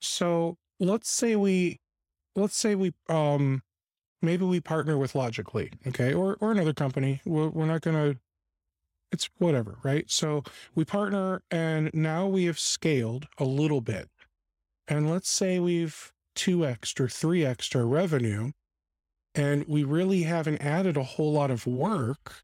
So 0.00 0.56
let's 0.80 1.10
say 1.10 1.36
we 1.36 1.80
let's 2.34 2.56
say 2.56 2.74
we 2.74 2.92
um 3.08 3.62
maybe 4.22 4.44
we 4.44 4.60
partner 4.60 4.98
with 4.98 5.14
Logically, 5.14 5.70
okay, 5.86 6.12
or 6.12 6.36
or 6.40 6.52
another 6.52 6.74
company. 6.74 7.20
We're, 7.24 7.48
we're 7.48 7.66
not 7.66 7.82
gonna. 7.82 8.16
It's 9.12 9.30
whatever, 9.38 9.78
right? 9.84 10.10
So 10.10 10.42
we 10.74 10.84
partner, 10.84 11.42
and 11.50 11.90
now 11.94 12.26
we 12.26 12.44
have 12.46 12.58
scaled 12.58 13.28
a 13.38 13.44
little 13.44 13.80
bit, 13.80 14.08
and 14.88 15.10
let's 15.10 15.30
say 15.30 15.58
we've 15.58 16.12
two 16.34 16.66
extra, 16.66 17.08
three 17.08 17.44
extra 17.44 17.84
revenue, 17.84 18.50
and 19.34 19.64
we 19.68 19.84
really 19.84 20.24
haven't 20.24 20.58
added 20.58 20.96
a 20.96 21.02
whole 21.02 21.32
lot 21.32 21.50
of 21.50 21.66
work 21.66 22.42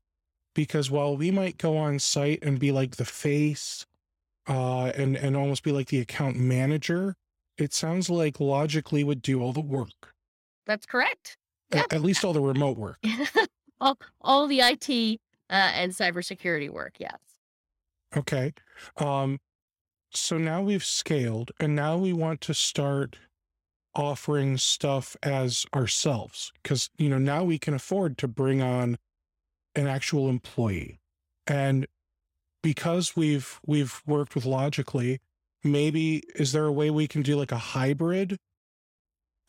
because 0.55 0.91
while 0.91 1.17
we 1.17 1.31
might 1.31 1.59
go 1.59 1.77
on 1.77 1.99
site 1.99 2.39
and 2.43 2.59
be 2.59 2.73
like 2.73 2.97
the 2.97 3.05
face 3.05 3.87
uh, 4.49 4.87
and 4.87 5.17
and 5.17 5.37
almost 5.37 5.63
be 5.63 5.73
like 5.73 5.89
the 5.89 6.01
account 6.01 6.37
manager. 6.37 7.17
It 7.59 7.73
sounds 7.73 8.09
like 8.09 8.41
Logically 8.41 9.05
would 9.05 9.23
do 9.23 9.41
all 9.41 9.53
the 9.53 9.61
work. 9.61 10.15
That's 10.67 10.87
correct. 10.87 11.37
Yeah. 11.73 11.85
At 11.91 12.03
least 12.03 12.25
all 12.25 12.33
the 12.33 12.41
remote 12.41 12.77
work. 12.77 12.99
all 13.81 13.99
all 14.21 14.47
the 14.47 14.61
IT 14.61 15.21
uh, 15.51 15.71
and 15.75 15.93
cybersecurity 15.93 16.71
work. 16.71 16.95
Yes. 16.99 17.19
Okay. 18.17 18.53
Um, 18.97 19.39
so 20.15 20.39
now 20.39 20.63
we've 20.63 20.85
scaled, 20.85 21.53
and 21.59 21.75
now 21.75 21.97
we 21.97 22.13
want 22.13 22.41
to 22.43 22.55
start 22.55 23.19
offering 23.95 24.57
stuff 24.57 25.17
as 25.23 25.67
ourselves 25.75 26.51
because 26.63 26.89
you 26.97 27.09
know 27.09 27.19
now 27.19 27.45
we 27.45 27.59
can 27.59 27.75
afford 27.75 28.17
to 28.17 28.27
bring 28.27 28.63
on 28.63 28.97
an 29.75 29.87
actual 29.87 30.31
employee 30.31 30.99
and 31.47 31.87
because 32.63 33.17
we've 33.17 33.61
we've 33.67 34.03
worked 34.07 34.35
with 34.35 34.45
logically 34.45 35.21
maybe 35.65 36.23
is 36.35 36.53
there 36.53 36.67
a 36.67 36.73
way 36.73 36.91
we 36.91 37.07
can 37.07 37.23
do 37.23 37.37
like 37.37 37.53
a 37.53 37.59
hybrid? 37.59 38.37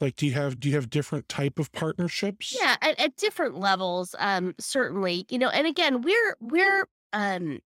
Like 0.02 0.16
do 0.16 0.26
you 0.26 0.34
have 0.34 0.60
do 0.60 0.70
you 0.70 0.76
have 0.76 0.90
different 0.90 1.30
type 1.30 1.60
of 1.60 1.72
partnerships? 1.72 2.56
Yeah 2.60 2.76
at, 2.82 3.00
at 3.00 3.16
different 3.16 3.58
levels 3.58 4.16
um 4.20 4.54
certainly 4.60 5.26
you 5.30 5.38
know 5.38 5.50
and 5.50 5.66
again 5.68 6.02
we're 6.02 6.36
we're 6.40 6.86
um 7.14 7.60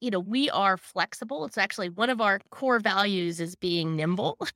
you 0.00 0.10
know 0.10 0.20
we 0.20 0.50
are 0.50 0.76
flexible. 0.76 1.44
It's 1.46 1.56
actually 1.58 1.88
one 1.88 2.10
of 2.10 2.20
our 2.20 2.40
core 2.50 2.78
values 2.78 3.40
is 3.40 3.54
being 3.56 3.96
nimble. 3.96 4.38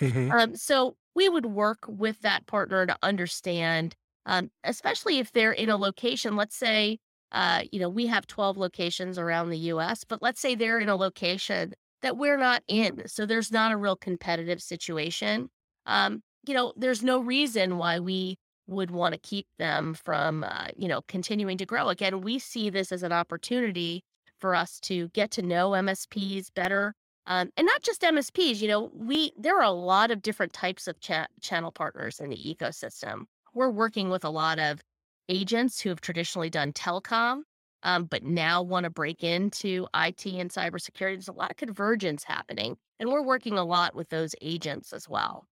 Mm-hmm. 0.00 0.30
um 0.30 0.54
so 0.54 0.94
we 1.16 1.28
would 1.28 1.46
work 1.46 1.80
with 1.88 2.20
that 2.20 2.46
partner 2.46 2.86
to 2.86 2.96
understand 3.02 3.96
um 4.26 4.48
especially 4.62 5.18
if 5.18 5.32
they're 5.32 5.50
in 5.50 5.68
a 5.70 5.76
location 5.76 6.36
let's 6.36 6.54
say 6.54 7.00
uh, 7.32 7.62
you 7.70 7.80
know, 7.80 7.88
we 7.88 8.06
have 8.06 8.26
12 8.26 8.56
locations 8.56 9.18
around 9.18 9.50
the 9.50 9.58
US, 9.58 10.04
but 10.04 10.22
let's 10.22 10.40
say 10.40 10.54
they're 10.54 10.78
in 10.78 10.88
a 10.88 10.96
location 10.96 11.74
that 12.02 12.16
we're 12.16 12.38
not 12.38 12.62
in. 12.68 13.06
So 13.06 13.26
there's 13.26 13.52
not 13.52 13.72
a 13.72 13.76
real 13.76 13.96
competitive 13.96 14.62
situation. 14.62 15.50
Um, 15.86 16.22
you 16.46 16.54
know, 16.54 16.72
there's 16.76 17.02
no 17.02 17.20
reason 17.20 17.76
why 17.76 17.98
we 18.00 18.38
would 18.66 18.90
want 18.90 19.14
to 19.14 19.20
keep 19.20 19.46
them 19.58 19.94
from, 19.94 20.44
uh, 20.44 20.68
you 20.76 20.88
know, 20.88 21.00
continuing 21.08 21.58
to 21.58 21.66
grow. 21.66 21.88
Again, 21.88 22.20
we 22.20 22.38
see 22.38 22.70
this 22.70 22.92
as 22.92 23.02
an 23.02 23.12
opportunity 23.12 24.04
for 24.38 24.54
us 24.54 24.78
to 24.80 25.08
get 25.08 25.30
to 25.32 25.42
know 25.42 25.70
MSPs 25.70 26.48
better. 26.54 26.94
Um, 27.26 27.50
and 27.56 27.66
not 27.66 27.82
just 27.82 28.02
MSPs, 28.02 28.60
you 28.60 28.68
know, 28.68 28.90
we 28.94 29.32
there 29.36 29.58
are 29.58 29.64
a 29.64 29.70
lot 29.70 30.10
of 30.10 30.22
different 30.22 30.52
types 30.52 30.86
of 30.86 30.98
cha- 31.00 31.26
channel 31.42 31.70
partners 31.70 32.20
in 32.20 32.30
the 32.30 32.36
ecosystem. 32.36 33.24
We're 33.52 33.70
working 33.70 34.08
with 34.08 34.24
a 34.24 34.30
lot 34.30 34.58
of 34.58 34.80
agents 35.28 35.80
who 35.80 35.88
have 35.90 36.00
traditionally 36.00 36.50
done 36.50 36.72
telecom, 36.72 37.42
um, 37.82 38.04
but 38.04 38.22
now 38.24 38.62
want 38.62 38.84
to 38.84 38.90
break 38.90 39.22
into 39.22 39.86
IT 39.94 40.26
and 40.26 40.50
cybersecurity. 40.50 41.14
There's 41.14 41.28
a 41.28 41.32
lot 41.32 41.50
of 41.50 41.56
convergence 41.56 42.24
happening, 42.24 42.76
and 42.98 43.10
we're 43.10 43.22
working 43.22 43.58
a 43.58 43.64
lot 43.64 43.94
with 43.94 44.08
those 44.08 44.34
agents 44.40 44.92
as 44.92 45.08
well. 45.08 45.48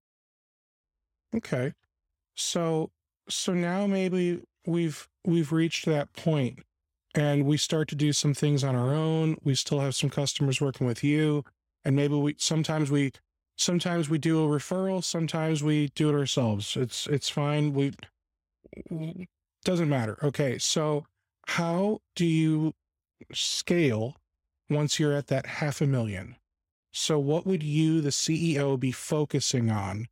Okay, 1.35 1.73
so 2.35 2.91
so 3.29 3.53
now 3.53 3.87
maybe 3.87 4.41
we've 4.67 5.07
we've 5.25 5.51
reached 5.51 5.85
that 5.85 6.13
point, 6.13 6.61
and 7.15 7.45
we 7.45 7.57
start 7.57 7.89
to 7.89 7.95
do 7.95 8.13
some 8.13 8.33
things 8.33 8.63
on 8.63 8.75
our 8.75 8.93
own. 8.93 9.37
We 9.43 9.55
still 9.55 9.79
have 9.81 9.95
some 9.95 10.09
customers 10.09 10.61
working 10.61 10.87
with 10.87 11.03
you, 11.03 11.43
and 11.85 11.95
maybe 11.95 12.15
we 12.15 12.35
sometimes 12.39 12.91
we 12.91 13.11
sometimes 13.57 14.09
we 14.09 14.19
do 14.19 14.43
a 14.45 14.47
referral, 14.47 15.03
sometimes 15.03 15.63
we 15.63 15.89
do 15.89 16.09
it 16.09 16.15
ourselves. 16.15 16.77
It's 16.77 17.07
it's 17.07 17.29
fine. 17.29 17.73
We 17.73 17.93
doesn't 19.65 19.89
matter. 19.89 20.17
Okay. 20.23 20.57
So, 20.57 21.05
how 21.47 21.99
do 22.15 22.25
you 22.25 22.73
scale 23.33 24.15
once 24.69 24.99
you're 24.99 25.13
at 25.13 25.27
that 25.27 25.45
half 25.45 25.81
a 25.81 25.87
million? 25.87 26.37
So, 26.93 27.19
what 27.19 27.45
would 27.45 27.61
you, 27.61 27.99
the 27.99 28.09
CEO, 28.09 28.79
be 28.79 28.93
focusing 28.93 29.69
on 29.69 30.07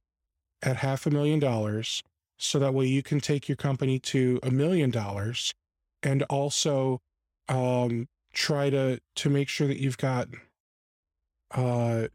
at 0.61 0.77
half 0.77 1.05
a 1.05 1.11
million 1.11 1.39
dollars 1.39 2.01
so 2.37 2.59
that 2.59 2.73
way 2.73 2.85
you 2.85 3.01
can 3.01 3.19
take 3.19 3.47
your 3.47 3.55
company 3.55 3.99
to 3.99 4.39
a 4.43 4.51
million 4.51 4.89
dollars 4.89 5.53
and 6.01 6.23
also 6.23 6.99
um, 7.47 8.07
try 8.33 8.69
to 8.69 8.99
to 9.15 9.29
make 9.29 9.47
sure 9.47 9.67
that 9.67 9.79
you've 9.79 9.97
got 9.97 10.27
uh, 11.51 12.07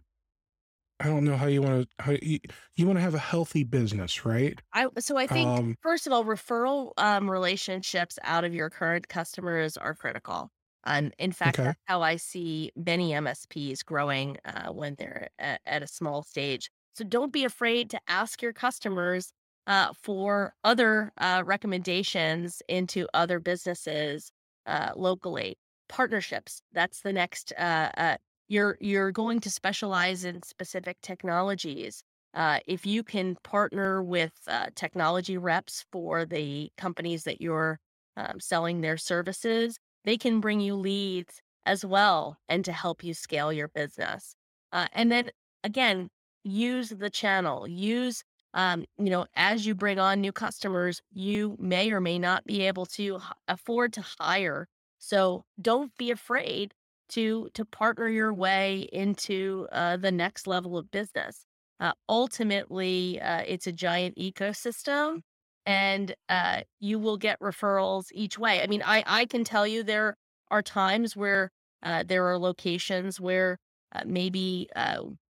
I 1.00 1.06
don't 1.06 1.24
know 1.24 1.36
how 1.36 1.46
you 1.46 1.62
want 1.62 1.88
to 1.88 2.02
how 2.02 2.12
you, 2.20 2.40
you 2.76 2.86
want 2.86 2.98
to 2.98 3.02
have 3.02 3.14
a 3.14 3.18
healthy 3.18 3.64
business, 3.64 4.24
right? 4.24 4.58
I 4.72 4.88
so 4.98 5.16
I 5.16 5.26
think 5.26 5.58
Um, 5.58 5.76
first 5.82 6.06
of 6.06 6.12
all, 6.12 6.24
referral 6.24 6.92
um, 6.96 7.30
relationships 7.30 8.18
out 8.22 8.44
of 8.44 8.54
your 8.54 8.70
current 8.70 9.08
customers 9.08 9.76
are 9.76 9.94
critical. 9.94 10.50
Um, 10.84 11.12
in 11.18 11.32
fact, 11.32 11.58
okay. 11.58 11.64
that's 11.64 11.80
how 11.86 12.02
I 12.02 12.16
see 12.16 12.72
many 12.76 13.12
MSPs 13.12 13.84
growing 13.84 14.38
uh, 14.44 14.72
when 14.72 14.94
they're 14.96 15.28
at, 15.38 15.60
at 15.66 15.82
a 15.82 15.86
small 15.86 16.22
stage. 16.22 16.70
So 16.94 17.04
don't 17.04 17.32
be 17.32 17.44
afraid 17.44 17.90
to 17.90 18.00
ask 18.08 18.42
your 18.42 18.52
customers 18.52 19.32
uh, 19.66 19.92
for 19.94 20.54
other 20.64 21.12
uh, 21.18 21.42
recommendations 21.44 22.62
into 22.68 23.06
other 23.14 23.40
businesses 23.40 24.32
uh, 24.66 24.92
locally. 24.96 25.58
Partnerships. 25.88 26.62
That's 26.72 27.00
the 27.00 27.12
next 27.12 27.52
uh, 27.58 27.90
uh, 27.96 28.16
you're 28.48 28.76
you're 28.80 29.12
going 29.12 29.40
to 29.40 29.50
specialize 29.50 30.24
in 30.24 30.42
specific 30.42 30.98
technologies. 31.02 32.02
Uh, 32.34 32.58
if 32.66 32.84
you 32.86 33.02
can 33.02 33.36
partner 33.42 34.02
with 34.02 34.32
uh, 34.46 34.66
technology 34.74 35.38
reps 35.38 35.84
for 35.92 36.24
the 36.24 36.70
companies 36.76 37.24
that 37.24 37.40
you're 37.40 37.78
um, 38.16 38.38
selling 38.40 38.80
their 38.80 38.96
services, 38.96 39.78
they 40.04 40.16
can 40.16 40.40
bring 40.40 40.60
you 40.60 40.74
leads 40.74 41.40
as 41.66 41.84
well 41.84 42.36
and 42.48 42.64
to 42.64 42.72
help 42.72 43.02
you 43.02 43.14
scale 43.14 43.52
your 43.52 43.68
business. 43.68 44.34
Uh, 44.72 44.86
and 44.92 45.10
then 45.10 45.30
again, 45.64 46.08
use 46.44 46.90
the 46.90 47.10
channel. 47.10 47.66
Use 47.66 48.22
um, 48.54 48.84
you 48.98 49.10
know, 49.10 49.26
as 49.36 49.66
you 49.66 49.74
bring 49.74 49.98
on 49.98 50.20
new 50.20 50.32
customers, 50.32 51.02
you 51.12 51.56
may 51.58 51.92
or 51.92 52.00
may 52.00 52.18
not 52.18 52.44
be 52.44 52.62
able 52.62 52.86
to 52.86 53.20
afford 53.46 53.92
to 53.94 54.04
hire. 54.18 54.66
So 54.98 55.44
don't 55.60 55.96
be 55.96 56.10
afraid 56.10 56.74
to 57.10 57.48
to 57.54 57.64
partner 57.64 58.08
your 58.08 58.32
way 58.32 58.88
into 58.92 59.66
uh, 59.72 59.96
the 59.96 60.12
next 60.12 60.46
level 60.46 60.76
of 60.76 60.90
business. 60.90 61.44
Uh, 61.80 61.92
ultimately, 62.08 63.20
uh, 63.20 63.42
it's 63.46 63.66
a 63.66 63.72
giant 63.72 64.16
ecosystem, 64.16 65.20
and 65.66 66.14
uh, 66.28 66.62
you 66.80 66.98
will 66.98 67.16
get 67.16 67.38
referrals 67.40 68.06
each 68.12 68.38
way. 68.38 68.62
I 68.62 68.66
mean, 68.66 68.82
I 68.84 69.04
I 69.06 69.26
can 69.26 69.44
tell 69.44 69.66
you 69.66 69.82
there 69.82 70.16
are 70.50 70.62
times 70.62 71.16
where 71.16 71.50
uh, 71.82 72.04
there 72.06 72.26
are 72.26 72.38
locations 72.38 73.20
where 73.20 73.58
uh, 73.94 74.02
maybe 74.06 74.68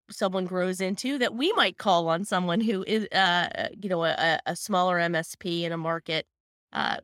someone 0.09 0.45
grows 0.45 0.81
into 0.81 1.19
that 1.19 1.35
we 1.35 1.53
might 1.55 1.79
call 1.79 2.09
on 2.09 2.25
someone 2.25 2.61
who 2.61 2.85
is, 2.87 3.09
you 3.83 3.89
know, 3.89 4.05
a, 4.05 4.39
a 4.47 4.55
smaller 4.55 4.99
MSP 4.99 5.63
in 5.63 5.73
a 5.73 5.77
market 5.77 6.27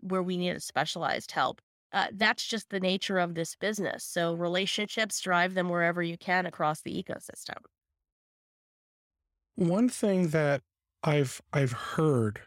where 0.00 0.22
we 0.22 0.36
need 0.36 0.50
a 0.50 0.60
specialized 0.60 1.32
help. 1.32 1.60
Uh, 1.92 2.06
that's 2.14 2.46
just 2.46 2.70
the 2.70 2.80
nature 2.80 3.18
of 3.18 3.34
this 3.34 3.54
business. 3.54 4.02
So 4.04 4.34
relationships 4.34 5.20
drive 5.20 5.54
them 5.54 5.68
wherever 5.68 6.02
you 6.02 6.16
can 6.16 6.46
across 6.46 6.80
the 6.80 7.02
ecosystem. 7.02 7.58
One 9.56 9.88
thing 9.88 10.28
that 10.28 10.62
I've 11.02 11.42
I've 11.52 11.72
heard, 11.72 12.40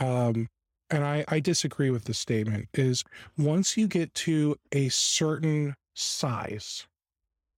um, 0.00 0.48
and 0.88 1.04
I, 1.04 1.24
I 1.28 1.40
disagree 1.40 1.90
with 1.90 2.04
the 2.04 2.14
statement, 2.14 2.68
is 2.74 3.04
once 3.36 3.76
you 3.76 3.86
get 3.86 4.14
to 4.14 4.56
a 4.72 4.88
certain 4.88 5.74
size, 5.94 6.86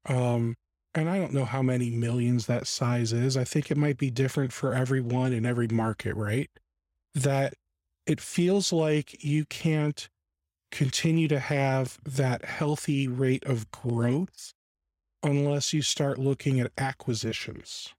um, 0.06 0.56
and 0.94 1.08
I 1.08 1.18
don't 1.18 1.32
know 1.32 1.44
how 1.44 1.62
many 1.62 1.90
millions 1.90 2.46
that 2.46 2.66
size 2.66 3.12
is. 3.12 3.36
I 3.36 3.44
think 3.44 3.70
it 3.70 3.76
might 3.76 3.98
be 3.98 4.10
different 4.10 4.52
for 4.52 4.74
everyone 4.74 5.32
in 5.32 5.46
every 5.46 5.68
market, 5.68 6.14
right? 6.16 6.50
That 7.14 7.54
it 8.06 8.20
feels 8.20 8.72
like 8.72 9.22
you 9.24 9.44
can't 9.46 10.08
continue 10.74 11.28
to 11.28 11.40
have 11.40 11.98
that 12.04 12.44
healthy 12.44 13.08
rate 13.08 13.44
of 13.46 13.70
growth 13.70 14.52
unless 15.22 15.72
you 15.72 15.82
start 15.82 16.18
looking 16.18 16.60
at 16.60 16.72
acquisitions. 16.78 17.94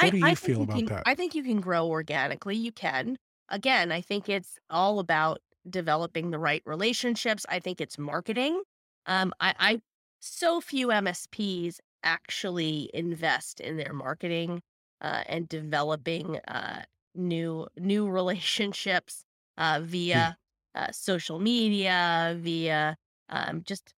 What 0.00 0.10
I, 0.10 0.12
do 0.12 0.18
I 0.22 0.34
you 0.34 0.34
think 0.34 0.58
feel 0.58 0.60
you 0.60 0.66
about 0.66 0.84
can 0.84 0.90
that? 0.90 1.06
I 1.06 1.14
think 1.14 1.34
you 1.34 1.42
can 1.42 1.60
grow 1.60 1.88
organically. 1.88 2.56
You 2.56 2.72
can. 2.72 3.16
Again, 3.48 3.92
I 3.92 4.00
think 4.00 4.28
it's 4.28 4.58
all 4.70 4.98
about 4.98 5.40
developing 5.68 6.30
the 6.30 6.38
right 6.38 6.62
relationships. 6.66 7.44
I 7.48 7.58
think 7.60 7.80
it's 7.80 7.98
marketing. 7.98 8.62
Um, 9.06 9.32
I, 9.40 9.54
I 9.58 9.80
so 10.20 10.60
few 10.60 10.90
MSPs 10.90 11.80
actually 12.04 12.90
invest 12.94 13.60
in 13.60 13.76
their 13.76 13.92
marketing 13.92 14.62
uh, 15.00 15.24
and 15.26 15.48
developing 15.48 16.38
uh, 16.48 16.84
new 17.14 17.66
new 17.76 18.08
relationships 18.10 19.24
uh, 19.58 19.80
Hmm. 20.12 20.32
via 20.32 20.36
uh, 20.74 20.90
social 20.92 21.38
media, 21.38 22.36
via 22.40 22.96
um, 23.28 23.62
just 23.64 23.94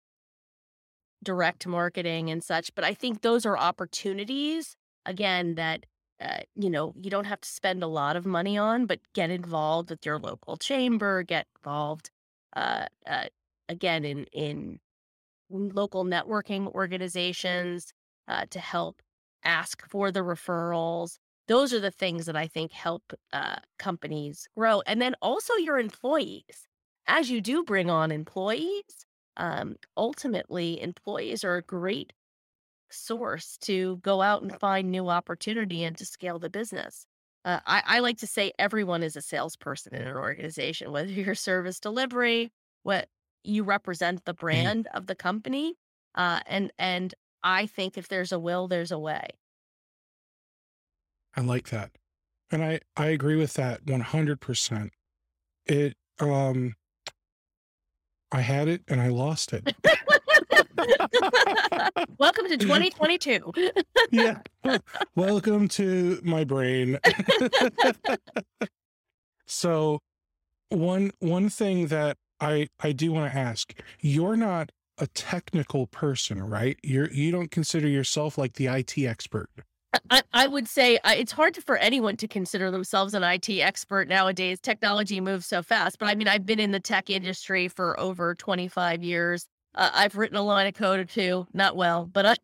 direct 1.23 1.67
marketing 1.67 2.31
and 2.31 2.43
such. 2.43 2.75
But 2.75 2.85
I 2.85 2.95
think 2.95 3.21
those 3.23 3.47
are 3.47 3.57
opportunities 3.57 4.77
again 5.07 5.55
that 5.57 5.87
uh, 6.21 6.41
you 6.55 6.71
know 6.71 6.95
you 7.01 7.11
don't 7.11 7.25
have 7.25 7.41
to 7.41 7.49
spend 7.49 7.83
a 7.83 7.89
lot 7.89 8.17
of 8.17 8.27
money 8.27 8.57
on, 8.59 8.87
but 8.87 9.01
get 9.15 9.31
involved 9.31 9.91
with 9.91 10.05
your 10.07 10.19
local 10.19 10.57
chamber, 10.57 11.23
get 11.23 11.47
involved 11.59 12.11
uh, 12.55 12.87
uh, 13.07 13.27
again 13.69 14.05
in 14.05 14.27
in 14.33 14.81
local 15.51 16.05
networking 16.05 16.67
organizations 16.75 17.93
uh, 18.29 18.47
to 18.51 18.59
help 18.59 19.03
ask 19.45 19.87
for 19.89 20.11
the 20.11 20.21
referrals. 20.21 21.19
Those 21.49 21.73
are 21.73 21.81
the 21.81 21.91
things 21.91 22.27
that 22.27 22.37
I 22.37 22.47
think 22.47 22.73
help 22.73 23.13
uh, 23.33 23.57
companies 23.79 24.49
grow. 24.57 24.81
And 24.83 25.01
then 25.03 25.15
also 25.23 25.55
your 25.57 25.79
employees. 25.79 26.69
As 27.07 27.31
you 27.31 27.41
do 27.41 27.65
bring 27.65 27.91
on 27.91 28.13
employees, 28.13 29.07
um, 29.37 29.77
ultimately, 29.97 30.81
employees 30.81 31.43
are 31.45 31.57
a 31.57 31.63
great 31.63 32.13
source 32.91 33.57
to 33.59 33.97
go 33.99 34.21
out 34.23 34.43
and 34.43 34.59
find 34.59 34.91
new 34.91 35.09
opportunity 35.09 35.83
and 35.85 35.97
to 35.99 36.05
scale 36.07 36.39
the 36.39 36.51
business. 36.51 37.07
Uh, 37.45 37.61
I, 37.67 37.83
I 37.87 37.99
like 38.01 38.19
to 38.19 38.27
say 38.27 38.53
everyone 38.59 39.03
is 39.03 39.17
a 39.17 39.23
salesperson 39.23 39.95
in 39.95 40.03
an 40.03 40.17
organization, 40.17 40.93
whether 40.93 41.09
you're 41.11 41.35
service 41.35 41.81
delivery, 41.81 42.53
what 42.83 43.09
you 43.45 43.65
represent 43.65 44.25
the 44.25 44.35
Mhm. 44.51 44.73
brand 44.75 44.89
of 44.95 45.07
the 45.07 45.17
company, 45.17 45.77
uh, 46.15 46.41
and 46.47 46.73
and 46.79 47.15
I 47.43 47.67
think 47.67 47.99
if 47.99 48.09
there's 48.09 48.31
a 48.33 48.39
will, 48.39 48.69
there's 48.69 48.93
a 48.93 48.99
way. 48.99 49.29
I 51.37 51.41
like 51.41 51.69
that. 51.71 51.93
And 52.51 52.63
I, 52.63 52.81
I 52.97 53.07
agree 53.07 53.37
with 53.37 53.55
that 53.55 53.85
100%. 53.87 54.91
It, 55.67 55.97
um, 56.21 56.75
I 58.31 58.41
had 58.41 58.69
it 58.69 58.83
and 58.89 59.01
I 59.01 59.09
lost 59.09 59.53
it. 59.53 59.75
Welcome 62.19 62.49
to 62.49 62.57
2022. 62.57 63.53
yeah. 64.11 64.39
Welcome 65.15 65.69
to 65.69 66.21
my 66.23 66.45
brain. 66.45 66.99
so 69.47 70.01
one 70.69 71.13
one 71.19 71.49
thing 71.49 71.89
that 71.89 72.17
I 72.41 72.69
I 72.81 72.93
do 72.93 73.13
want 73.13 73.33
to 73.33 73.39
ask, 73.39 73.75
you're 74.01 74.37
not 74.37 74.73
a 74.99 75.07
technical 75.09 75.87
person, 75.87 76.43
right? 76.43 76.79
You're 76.83 77.11
you 77.13 77.31
don't 77.31 77.51
consider 77.51 77.89
yourself 77.89 78.39
like 78.39 78.55
the 78.55 78.67
IT 78.67 78.99
expert. 78.99 79.51
I, 80.11 80.23
I 80.33 80.47
would 80.47 80.69
say 80.69 80.99
it's 81.05 81.33
hard 81.33 81.55
to, 81.55 81.63
for 81.63 81.77
anyone 81.77 82.17
to 82.19 82.29
consider 82.29 82.71
themselves 82.71 83.15
an 83.15 83.23
IT 83.23 83.49
expert 83.51 84.09
nowadays. 84.09 84.61
Technology 84.61 85.21
moves 85.21 85.47
so 85.47 85.63
fast. 85.63 85.99
But 85.99 86.07
I 86.07 86.15
mean, 86.15 86.29
I've 86.29 86.47
been 86.47 86.61
in 86.61 86.71
the 86.73 86.81
tech 86.81 87.11
industry 87.11 87.69
for 87.69 87.99
over 87.99 88.35
25 88.35 89.03
years. 89.03 89.47
Uh, 89.75 89.91
I've 89.93 90.17
written 90.17 90.37
a 90.37 90.43
line 90.43 90.67
of 90.67 90.75
code 90.75 91.01
or 91.01 91.05
two, 91.05 91.47
not 91.53 91.77
well, 91.77 92.07
but 92.07 92.27
I, 92.27 92.35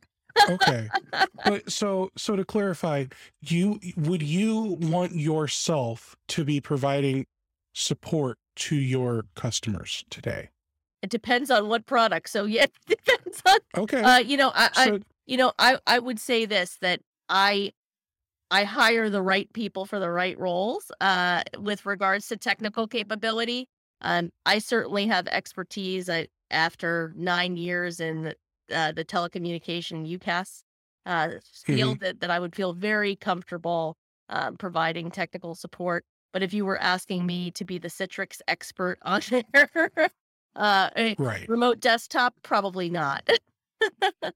Okay. 0.48 0.88
But 1.44 1.70
so 1.70 2.10
so 2.16 2.36
to 2.36 2.44
clarify, 2.44 3.06
you 3.40 3.80
would 3.96 4.22
you 4.22 4.76
want 4.80 5.12
yourself 5.12 6.16
to 6.28 6.44
be 6.44 6.60
providing 6.60 7.26
support 7.74 8.38
to 8.56 8.76
your 8.76 9.24
customers 9.34 10.04
today? 10.10 10.50
it 11.02 11.10
depends 11.10 11.48
on 11.50 11.68
what 11.68 11.86
product. 11.86 12.28
So 12.28 12.44
yeah, 12.44 12.64
it 12.88 12.98
depends 13.04 13.42
on, 13.46 13.58
Okay. 13.76 14.02
uh, 14.02 14.18
you 14.18 14.36
know, 14.36 14.50
I, 14.54 14.68
I, 14.74 15.00
you 15.26 15.36
know, 15.36 15.52
I, 15.58 15.78
I 15.86 16.00
would 16.00 16.18
say 16.18 16.44
this, 16.44 16.76
that 16.80 17.00
I, 17.28 17.72
I 18.50 18.64
hire 18.64 19.10
the 19.10 19.22
right 19.22 19.52
people 19.52 19.84
for 19.84 19.98
the 19.98 20.10
right 20.10 20.38
roles, 20.38 20.90
uh, 21.00 21.42
with 21.58 21.86
regards 21.86 22.28
to 22.28 22.36
technical 22.36 22.86
capability. 22.86 23.68
Um, 24.00 24.30
I 24.46 24.58
certainly 24.58 25.06
have 25.06 25.26
expertise. 25.28 26.08
I, 26.08 26.28
after 26.50 27.12
nine 27.16 27.56
years 27.56 28.00
in 28.00 28.22
the, 28.22 28.34
uh, 28.74 28.92
the 28.92 29.04
telecommunication 29.04 30.08
UCaaS 30.18 30.62
uh, 31.06 31.28
field, 31.64 32.00
that, 32.00 32.20
that 32.20 32.30
I 32.30 32.38
would 32.38 32.54
feel 32.54 32.72
very 32.72 33.16
comfortable 33.16 33.96
um, 34.28 34.56
providing 34.56 35.10
technical 35.10 35.54
support. 35.54 36.04
But 36.32 36.42
if 36.42 36.52
you 36.52 36.64
were 36.64 36.80
asking 36.80 37.26
me 37.26 37.50
to 37.52 37.64
be 37.64 37.78
the 37.78 37.88
Citrix 37.88 38.40
expert 38.46 38.98
on 39.02 39.20
their 39.30 39.90
uh, 40.54 40.90
right. 41.18 41.48
remote 41.48 41.80
desktop, 41.80 42.34
probably 42.42 42.90
not. 42.90 43.28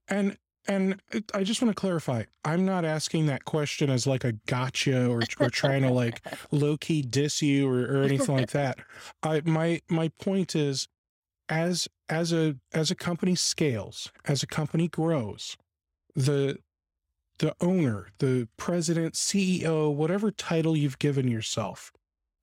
And 0.09 0.37
and 0.69 1.01
I 1.35 1.43
just 1.43 1.61
want 1.61 1.75
to 1.75 1.81
clarify. 1.81 2.25
I'm 2.45 2.65
not 2.65 2.85
asking 2.85 3.27
that 3.27 3.45
question 3.45 3.91
as 3.91 4.07
like 4.07 4.25
a 4.25 4.33
gotcha 4.47 5.09
or 5.09 5.23
or 5.41 5.51
trying 5.51 5.83
to 5.83 5.91
like 5.91 6.21
low 6.51 6.77
key 6.77 7.03
diss 7.03 7.43
you 7.43 7.69
or, 7.69 7.83
or 7.83 8.03
anything 8.03 8.37
like 8.37 8.51
that. 8.51 8.79
I 9.23 9.43
my 9.45 9.81
my 9.89 10.09
point 10.21 10.55
is 10.55 10.89
as 11.49 11.89
as 12.09 12.33
a 12.33 12.57
as 12.73 12.91
a 12.91 12.95
company 12.95 13.35
scales, 13.35 14.13
as 14.25 14.43
a 14.43 14.47
company 14.47 14.89
grows, 14.89 15.57
the 16.15 16.59
the 17.39 17.55
owner, 17.61 18.09
the 18.19 18.49
president, 18.57 19.15
CEO, 19.15 19.93
whatever 19.93 20.31
title 20.31 20.77
you've 20.77 20.99
given 20.99 21.27
yourself, 21.27 21.93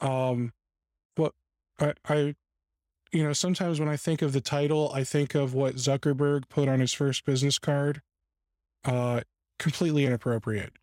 um, 0.02 0.52
what 1.16 1.34
I, 1.80 1.94
I 2.08 2.36
you 3.12 3.24
know, 3.24 3.34
sometimes 3.34 3.80
when 3.80 3.90
I 3.90 3.98
think 3.98 4.22
of 4.22 4.34
the 4.34 4.42
title, 4.42 4.92
I 4.94 5.04
think 5.04 5.34
of 5.36 5.54
what 5.54 5.76
Zuckerberg 5.76 6.48
put 6.50 6.68
on 6.68 6.80
his 6.80 6.94
first 6.94 7.26
business 7.26 7.58
card. 7.58 8.02
Uh, 8.86 9.22
completely 9.58 10.06
inappropriate. 10.06 10.74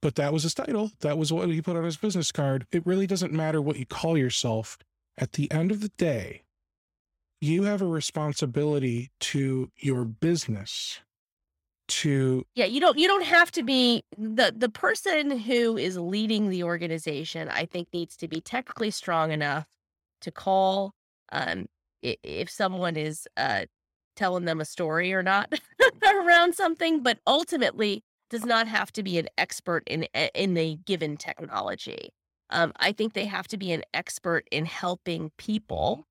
But 0.00 0.16
that 0.16 0.32
was 0.32 0.42
his 0.42 0.54
title. 0.54 0.92
That 1.00 1.16
was 1.18 1.32
what 1.32 1.48
he 1.48 1.62
put 1.62 1.76
on 1.76 1.84
his 1.84 1.96
business 1.96 2.30
card. 2.30 2.66
It 2.70 2.86
really 2.86 3.06
doesn't 3.06 3.32
matter 3.32 3.60
what 3.60 3.78
you 3.78 3.86
call 3.86 4.18
yourself. 4.18 4.78
At 5.16 5.32
the 5.32 5.50
end 5.50 5.70
of 5.70 5.80
the 5.80 5.90
day, 5.90 6.42
you 7.40 7.64
have 7.64 7.80
a 7.82 7.86
responsibility 7.86 9.10
to 9.20 9.70
your 9.76 10.04
business 10.04 11.00
to 11.86 12.44
Yeah, 12.54 12.64
you 12.64 12.80
don't 12.80 12.98
you 12.98 13.06
don't 13.06 13.24
have 13.24 13.50
to 13.52 13.62
be 13.62 14.02
the 14.16 14.54
the 14.56 14.68
person 14.68 15.38
who 15.38 15.76
is 15.76 15.98
leading 15.98 16.48
the 16.48 16.64
organization, 16.64 17.48
I 17.48 17.66
think 17.66 17.88
needs 17.92 18.16
to 18.18 18.28
be 18.28 18.40
technically 18.40 18.90
strong 18.90 19.32
enough 19.32 19.66
to 20.22 20.30
call 20.30 20.92
um 21.32 21.66
if 22.02 22.50
someone 22.50 22.96
is 22.96 23.26
uh 23.36 23.66
telling 24.16 24.44
them 24.44 24.60
a 24.60 24.64
story 24.64 25.12
or 25.12 25.22
not 25.22 25.52
around 26.06 26.54
something, 26.54 27.02
but 27.02 27.18
ultimately 27.26 28.02
does 28.30 28.44
not 28.44 28.66
have 28.66 28.92
to 28.92 29.02
be 29.02 29.18
an 29.18 29.28
expert 29.38 29.84
in 29.86 30.04
in 30.34 30.56
a 30.56 30.76
given 30.84 31.16
technology. 31.16 32.10
Um, 32.50 32.72
I 32.76 32.92
think 32.92 33.12
they 33.12 33.26
have 33.26 33.48
to 33.48 33.56
be 33.56 33.72
an 33.72 33.82
expert 33.92 34.46
in 34.50 34.66
helping 34.66 35.30
people 35.38 36.06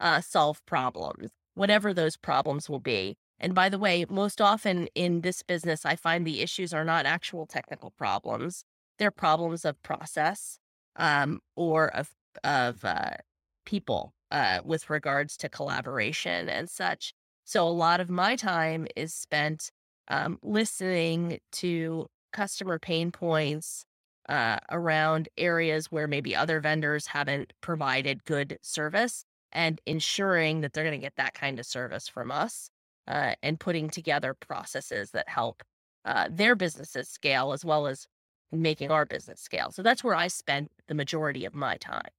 uh, 0.00 0.20
solve 0.20 0.64
problems, 0.66 1.30
whatever 1.54 1.94
those 1.94 2.16
problems 2.16 2.68
will 2.68 2.80
be. 2.80 3.16
And 3.38 3.54
by 3.54 3.68
the 3.68 3.78
way, 3.78 4.04
most 4.08 4.40
often 4.40 4.88
in 4.94 5.20
this 5.20 5.42
business, 5.42 5.84
I 5.84 5.96
find 5.96 6.26
the 6.26 6.40
issues 6.40 6.72
are 6.72 6.84
not 6.84 7.06
actual 7.06 7.46
technical 7.46 7.90
problems; 7.90 8.64
they're 8.98 9.10
problems 9.10 9.64
of 9.64 9.82
process 9.82 10.58
um, 10.96 11.40
or 11.54 11.88
of 11.88 12.10
of 12.44 12.84
uh, 12.84 13.16
people 13.64 14.14
uh, 14.30 14.60
with 14.64 14.90
regards 14.90 15.36
to 15.38 15.48
collaboration 15.48 16.48
and 16.48 16.70
such. 16.70 17.12
So 17.46 17.66
a 17.66 17.70
lot 17.70 18.00
of 18.00 18.10
my 18.10 18.34
time 18.34 18.88
is 18.96 19.14
spent 19.14 19.70
um, 20.08 20.38
listening 20.42 21.38
to 21.52 22.06
customer 22.32 22.78
pain 22.80 23.12
points 23.12 23.84
uh, 24.28 24.58
around 24.70 25.28
areas 25.38 25.86
where 25.86 26.08
maybe 26.08 26.34
other 26.34 26.60
vendors 26.60 27.06
haven't 27.06 27.52
provided 27.60 28.24
good 28.24 28.58
service 28.62 29.24
and 29.52 29.80
ensuring 29.86 30.60
that 30.60 30.72
they're 30.72 30.82
going 30.84 30.98
to 30.98 31.04
get 31.04 31.14
that 31.16 31.34
kind 31.34 31.60
of 31.60 31.66
service 31.66 32.08
from 32.08 32.32
us 32.32 32.68
uh, 33.06 33.36
and 33.44 33.60
putting 33.60 33.88
together 33.88 34.34
processes 34.34 35.12
that 35.12 35.28
help 35.28 35.62
uh, 36.04 36.28
their 36.28 36.56
businesses 36.56 37.08
scale 37.08 37.52
as 37.52 37.64
well 37.64 37.86
as 37.86 38.08
making 38.50 38.90
our 38.90 39.06
business 39.06 39.40
scale. 39.40 39.70
So 39.70 39.82
that's 39.82 40.02
where 40.02 40.16
I 40.16 40.26
spend 40.26 40.68
the 40.88 40.94
majority 40.94 41.44
of 41.44 41.54
my 41.54 41.76
time. 41.76 42.10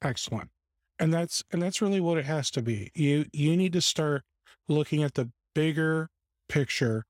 Excellent. 0.00 0.50
And 0.98 1.12
that's 1.12 1.44
and 1.50 1.60
that's 1.60 1.82
really 1.82 2.00
what 2.00 2.18
it 2.18 2.24
has 2.24 2.50
to 2.52 2.62
be. 2.62 2.90
You 2.94 3.26
you 3.32 3.56
need 3.56 3.72
to 3.74 3.80
start 3.80 4.22
looking 4.68 5.02
at 5.02 5.14
the 5.14 5.30
bigger 5.54 6.08
picture 6.48 7.04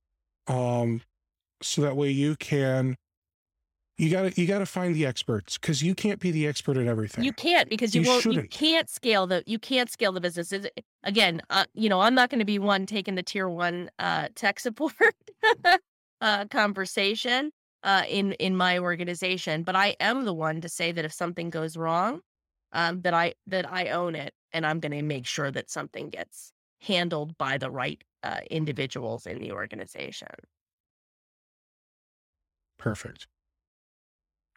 um 0.46 1.02
so 1.62 1.82
that 1.82 1.96
way 1.96 2.10
you 2.10 2.36
can 2.36 2.96
you 3.98 4.10
got 4.10 4.22
to 4.32 4.40
you 4.40 4.46
got 4.46 4.58
to 4.58 4.66
find 4.66 4.94
the 4.94 5.06
experts 5.06 5.56
because 5.56 5.82
you 5.82 5.94
can't 5.94 6.20
be 6.20 6.30
the 6.30 6.46
expert 6.46 6.76
at 6.76 6.86
everything. 6.86 7.24
You 7.24 7.32
can't 7.32 7.68
because 7.70 7.94
you, 7.94 8.02
You 8.02 8.08
won't. 8.08 8.24
You 8.24 8.32
shouldn't. 8.32 8.50
can't 8.50 8.90
scale 8.90 9.26
the. 9.26 9.42
You 9.46 9.58
can't 9.58 9.90
scale 9.90 10.12
the 10.12 10.20
business. 10.20 10.52
It's- 10.52 10.70
again, 11.02 11.40
uh, 11.48 11.64
you 11.72 11.88
know, 11.88 12.00
I'm 12.02 12.14
not 12.14 12.28
going 12.28 12.40
to 12.40 12.44
be 12.44 12.58
one 12.58 12.84
taking 12.84 13.14
the 13.14 13.22
tier 13.22 13.48
one 13.48 13.90
uh, 13.98 14.28
tech 14.34 14.60
support 14.66 14.92
uh, 16.20 16.44
conversation 16.50 17.52
uh, 17.82 18.02
in 18.08 18.32
in 18.34 18.54
my 18.56 18.78
organization, 18.78 19.62
but 19.62 19.74
I 19.76 19.96
am 19.98 20.24
the 20.24 20.34
one 20.34 20.60
to 20.60 20.68
say 20.68 20.92
that 20.92 21.04
if 21.04 21.12
something 21.12 21.48
goes 21.48 21.76
wrong, 21.76 22.20
um, 22.72 23.02
that 23.02 23.14
I 23.14 23.34
that 23.46 23.70
I 23.70 23.88
own 23.90 24.14
it, 24.14 24.34
and 24.52 24.66
I'm 24.66 24.80
going 24.80 24.92
to 24.92 25.02
make 25.02 25.26
sure 25.26 25.50
that 25.50 25.70
something 25.70 26.10
gets 26.10 26.52
handled 26.80 27.36
by 27.38 27.58
the 27.58 27.70
right 27.70 28.02
uh, 28.22 28.40
individuals 28.50 29.26
in 29.26 29.38
the 29.38 29.52
organization. 29.52 30.28
Perfect. 32.78 33.26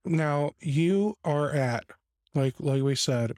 Now 0.05 0.51
you 0.59 1.15
are 1.23 1.51
at 1.51 1.85
like 2.33 2.59
like 2.59 2.81
we 2.83 2.95
said 2.95 3.33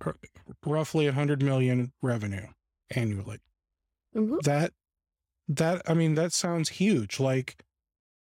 roughly 0.65 1.05
100 1.05 1.41
million 1.41 1.91
revenue 2.01 2.47
annually. 2.95 3.39
Mhm. 4.15 4.39
That 4.43 4.73
that 5.47 5.81
I 5.89 5.93
mean 5.93 6.15
that 6.15 6.33
sounds 6.33 6.69
huge. 6.69 7.19
Like 7.19 7.63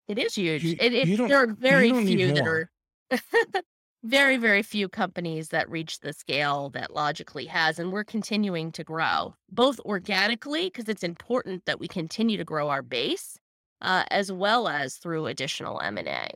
It 0.07 0.17
is 0.19 0.35
huge. 0.35 0.63
You- 0.63 0.77
it, 0.79 0.93
it, 0.93 1.07
you 1.07 1.17
there 1.17 1.37
are 1.43 1.47
very 1.47 1.91
few 1.93 2.31
that 2.33 2.47
are 2.47 2.71
very, 4.07 4.37
very 4.37 4.63
few 4.63 4.87
companies 4.89 5.49
that 5.49 5.69
reach 5.69 5.99
the 5.99 6.13
scale 6.13 6.69
that 6.71 6.93
Logically 6.93 7.45
has, 7.47 7.79
and 7.79 7.91
we're 7.91 8.03
continuing 8.03 8.71
to 8.73 8.83
grow 8.83 9.35
both 9.49 9.79
organically 9.81 10.65
because 10.67 10.87
it's 10.89 11.03
important 11.03 11.65
that 11.65 11.79
we 11.79 11.87
continue 11.87 12.37
to 12.37 12.45
grow 12.45 12.69
our 12.69 12.81
base, 12.81 13.37
uh, 13.81 14.05
as 14.09 14.31
well 14.31 14.67
as 14.67 14.95
through 14.97 15.27
additional 15.27 15.81
M 15.81 15.97
and 15.97 16.07
A. 16.07 16.29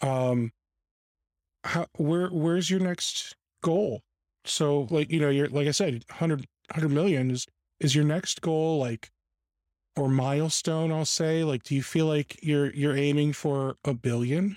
um 0.00 0.52
how 1.64 1.86
where 1.96 2.28
where's 2.28 2.70
your 2.70 2.80
next 2.80 3.36
goal? 3.62 4.02
So 4.44 4.82
like 4.90 5.10
you 5.10 5.20
know 5.20 5.30
you're 5.30 5.48
like 5.48 5.68
I 5.68 5.72
said 5.72 6.04
100 6.08 6.40
100 6.70 6.88
million 6.88 7.30
is 7.30 7.46
is 7.80 7.94
your 7.94 8.04
next 8.04 8.40
goal 8.40 8.78
like 8.78 9.10
or 9.96 10.08
milestone 10.08 10.90
I'll 10.90 11.04
say 11.04 11.44
like 11.44 11.62
do 11.64 11.74
you 11.74 11.82
feel 11.82 12.06
like 12.06 12.38
you're 12.42 12.72
you're 12.72 12.96
aiming 12.96 13.32
for 13.32 13.76
a 13.84 13.94
billion? 13.94 14.56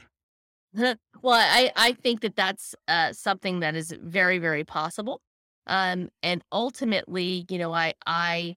well, 0.75 0.97
I 1.33 1.71
I 1.75 1.93
think 1.93 2.21
that 2.21 2.35
that's 2.35 2.75
uh, 2.87 3.13
something 3.13 3.61
that 3.61 3.75
is 3.75 3.93
very 4.01 4.39
very 4.39 4.63
possible, 4.63 5.21
um, 5.67 6.09
and 6.21 6.43
ultimately, 6.51 7.45
you 7.49 7.57
know, 7.57 7.73
I 7.73 7.93
I 8.05 8.55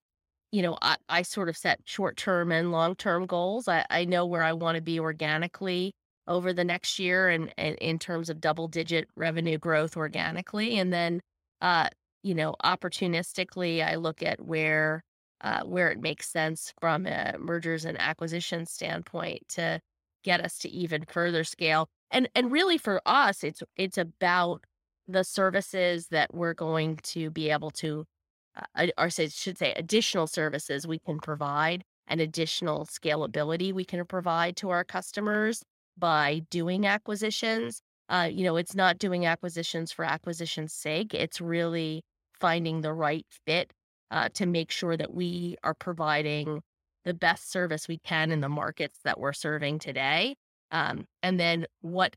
you 0.51 0.63
know 0.63 0.77
I, 0.83 0.97
I 1.09 1.23
sort 1.23 1.49
of 1.49 1.57
set 1.57 1.81
short 1.85 2.17
term 2.17 2.51
and 2.51 2.73
long 2.73 2.97
term 2.97 3.27
goals. 3.27 3.69
I, 3.69 3.85
I 3.91 4.05
know 4.05 4.27
where 4.27 4.43
I 4.43 4.53
want 4.53 4.77
to 4.77 4.83
be 4.83 4.99
organically 4.99 5.93
over 6.27 6.53
the 6.53 6.65
next 6.65 6.99
year, 6.99 7.29
and, 7.29 7.55
and 7.57 7.77
in 7.77 7.99
terms 7.99 8.29
of 8.31 8.41
double 8.41 8.67
digit 8.69 9.09
revenue 9.17 9.59
growth 9.59 9.97
organically, 9.97 10.77
and 10.79 10.93
then 10.93 11.21
uh, 11.61 11.89
you 12.25 12.35
know 12.35 12.57
opportunistically, 12.65 13.87
I 13.87 13.95
look 13.95 14.25
at 14.25 14.41
where 14.41 15.05
uh, 15.41 15.63
where 15.63 15.91
it 15.91 16.01
makes 16.01 16.29
sense 16.29 16.73
from 16.81 17.07
a 17.07 17.37
mergers 17.39 17.85
and 17.85 18.01
acquisitions 18.01 18.71
standpoint 18.71 19.43
to 19.49 19.81
get 20.25 20.41
us 20.41 20.59
to 20.59 20.69
even 20.69 21.05
further 21.09 21.45
scale. 21.45 21.89
And 22.11 22.29
and 22.35 22.51
really 22.51 22.79
for 22.79 23.01
us 23.07 23.45
it's 23.45 23.63
it's 23.77 23.99
about 23.99 24.65
the 25.07 25.25
services 25.25 26.09
that 26.09 26.35
we're 26.35 26.55
going 26.55 26.97
to 27.03 27.31
be 27.31 27.51
able 27.51 27.71
to 27.71 28.05
uh, 28.75 28.89
or 28.99 29.11
say 29.11 29.29
should 29.29 29.59
say 29.59 29.73
additional 29.75 30.27
services 30.27 30.87
we 30.87 30.99
can 30.99 31.19
provide 31.19 31.85
and 32.09 32.21
additional 32.21 32.87
scalability 32.87 33.73
we 33.73 33.85
can 33.85 34.05
provide 34.07 34.57
to 34.57 34.71
our 34.71 34.85
customers 34.85 35.63
by 35.97 36.43
doing 36.51 36.87
acquisitions. 36.87 37.81
Uh, 38.09 38.29
you 38.31 38.45
know 38.45 38.57
it's 38.57 38.75
not 38.75 38.99
doing 38.99 39.27
acquisitions 39.27 39.93
for 39.93 40.05
acquisition's 40.05 40.73
sake. 40.73 41.15
It's 41.15 41.41
really 41.41 42.03
finding 42.41 42.81
the 42.81 42.93
right 42.93 43.27
fit 43.47 43.73
uh, 44.11 44.29
to 44.35 44.47
make 44.47 44.71
sure 44.71 44.97
that 44.97 45.15
we 45.15 45.57
are 45.63 45.75
providing 45.75 46.63
the 47.05 47.15
best 47.15 47.51
service 47.51 47.89
we 47.89 47.99
can 47.99 48.31
in 48.31 48.41
the 48.41 48.49
markets 48.49 48.99
that 49.05 49.19
we're 49.19 49.33
serving 49.33 49.79
today 49.79 50.35
um, 50.71 51.07
and 51.23 51.39
then 51.39 51.67
what 51.81 52.17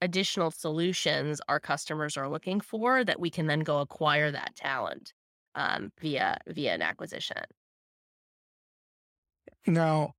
additional 0.00 0.50
solutions 0.50 1.40
our 1.48 1.58
customers 1.58 2.16
are 2.16 2.28
looking 2.28 2.60
for 2.60 3.04
that 3.04 3.20
we 3.20 3.30
can 3.30 3.46
then 3.46 3.60
go 3.60 3.80
acquire 3.80 4.30
that 4.30 4.54
talent 4.54 5.12
um, 5.54 5.90
via 6.00 6.38
via 6.46 6.74
an 6.74 6.82
acquisition. 6.82 7.42
Now, 9.66 10.12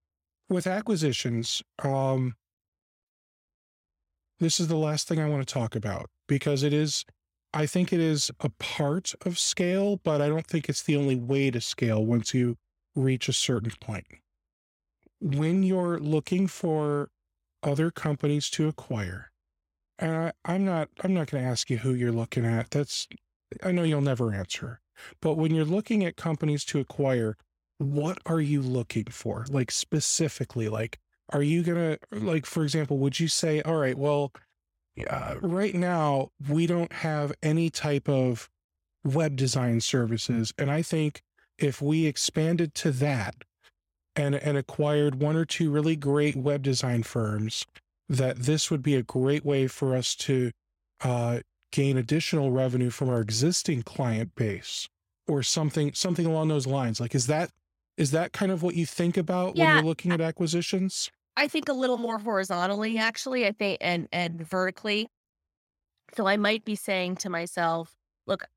with 0.49 0.67
acquisitions, 0.67 1.63
um, 1.83 2.35
this 4.39 4.59
is 4.59 4.67
the 4.67 4.77
last 4.77 5.07
thing 5.07 5.19
I 5.19 5.29
want 5.29 5.47
to 5.47 5.53
talk 5.53 5.75
about 5.75 6.09
because 6.27 6.61
it 6.61 6.73
is, 6.73 7.05
I 7.53 7.65
think 7.65 7.91
it 7.91 7.99
is 7.99 8.31
a 8.41 8.49
part 8.49 9.13
of 9.25 9.39
scale, 9.39 9.99
but 10.03 10.21
I 10.21 10.27
don't 10.27 10.45
think 10.45 10.69
it's 10.69 10.83
the 10.83 10.95
only 10.95 11.15
way 11.15 11.49
to 11.51 11.61
scale 11.61 12.05
once 12.05 12.33
you 12.33 12.57
reach 12.95 13.27
a 13.27 13.33
certain 13.33 13.71
point. 13.81 14.05
When 15.19 15.63
you're 15.63 15.99
looking 15.99 16.47
for 16.47 17.09
other 17.63 17.91
companies 17.91 18.49
to 18.51 18.67
acquire, 18.67 19.31
and 19.97 20.15
I, 20.15 20.31
I'm 20.45 20.63
not, 20.63 20.89
I'm 21.03 21.13
not 21.13 21.31
going 21.31 21.43
to 21.43 21.49
ask 21.49 21.69
you 21.69 21.77
who 21.77 21.93
you're 21.93 22.11
looking 22.11 22.45
at. 22.45 22.71
That's, 22.71 23.07
I 23.63 23.71
know 23.71 23.83
you'll 23.83 24.01
never 24.01 24.33
answer. 24.33 24.79
But 25.21 25.35
when 25.35 25.53
you're 25.53 25.65
looking 25.65 26.05
at 26.05 26.15
companies 26.15 26.63
to 26.65 26.79
acquire, 26.79 27.35
what 27.79 28.19
are 28.25 28.41
you 28.41 28.61
looking 28.61 29.05
for 29.05 29.45
like 29.49 29.71
specifically 29.71 30.67
like 30.67 30.99
are 31.31 31.41
you 31.41 31.63
gonna 31.63 31.97
like 32.11 32.45
for 32.45 32.63
example 32.63 32.97
would 32.97 33.19
you 33.19 33.27
say 33.27 33.61
all 33.61 33.77
right 33.77 33.97
well 33.97 34.33
uh, 35.07 35.35
right 35.41 35.75
now 35.75 36.29
we 36.47 36.65
don't 36.65 36.91
have 36.91 37.33
any 37.41 37.69
type 37.69 38.07
of 38.09 38.49
web 39.03 39.35
design 39.35 39.79
services 39.79 40.53
and 40.57 40.69
i 40.69 40.81
think 40.81 41.21
if 41.57 41.81
we 41.81 42.05
expanded 42.05 42.73
to 42.73 42.91
that 42.91 43.35
and 44.15 44.35
and 44.35 44.57
acquired 44.57 45.21
one 45.21 45.35
or 45.35 45.45
two 45.45 45.71
really 45.71 45.95
great 45.95 46.35
web 46.35 46.61
design 46.61 47.03
firms 47.03 47.65
that 48.07 48.37
this 48.37 48.69
would 48.71 48.81
be 48.81 48.95
a 48.95 49.03
great 49.03 49.45
way 49.45 49.67
for 49.67 49.95
us 49.95 50.15
to 50.15 50.51
uh, 51.01 51.39
gain 51.71 51.95
additional 51.97 52.51
revenue 52.51 52.89
from 52.89 53.07
our 53.07 53.21
existing 53.21 53.83
client 53.83 54.33
base 54.35 54.87
or 55.27 55.43
something 55.43 55.93
something 55.93 56.25
along 56.25 56.47
those 56.47 56.67
lines 56.67 56.99
like 56.99 57.15
is 57.15 57.27
that 57.27 57.51
is 57.99 58.11
that 58.11 58.31
kind 58.31 58.49
of 58.49 58.63
what 58.63 58.75
you 58.75 58.85
think 58.85 59.17
about 59.17 59.55
when 59.55 59.67
you're 59.75 59.83
looking 59.83 60.13
at 60.13 60.21
acquisitions? 60.21 61.11
I 61.37 61.47
think 61.47 61.69
a 61.69 61.73
little 61.73 61.97
more 61.97 62.19
horizontally, 62.19 62.97
actually. 62.97 63.45
I 63.45 63.51
think 63.51 63.77
and 63.81 64.07
and 64.11 64.41
vertically. 64.41 65.07
So 66.15 66.27
I 66.27 66.37
might 66.37 66.65
be 66.65 66.75
saying 66.75 67.17
to 67.17 67.29
myself, 67.29 67.93
look, 68.25 68.47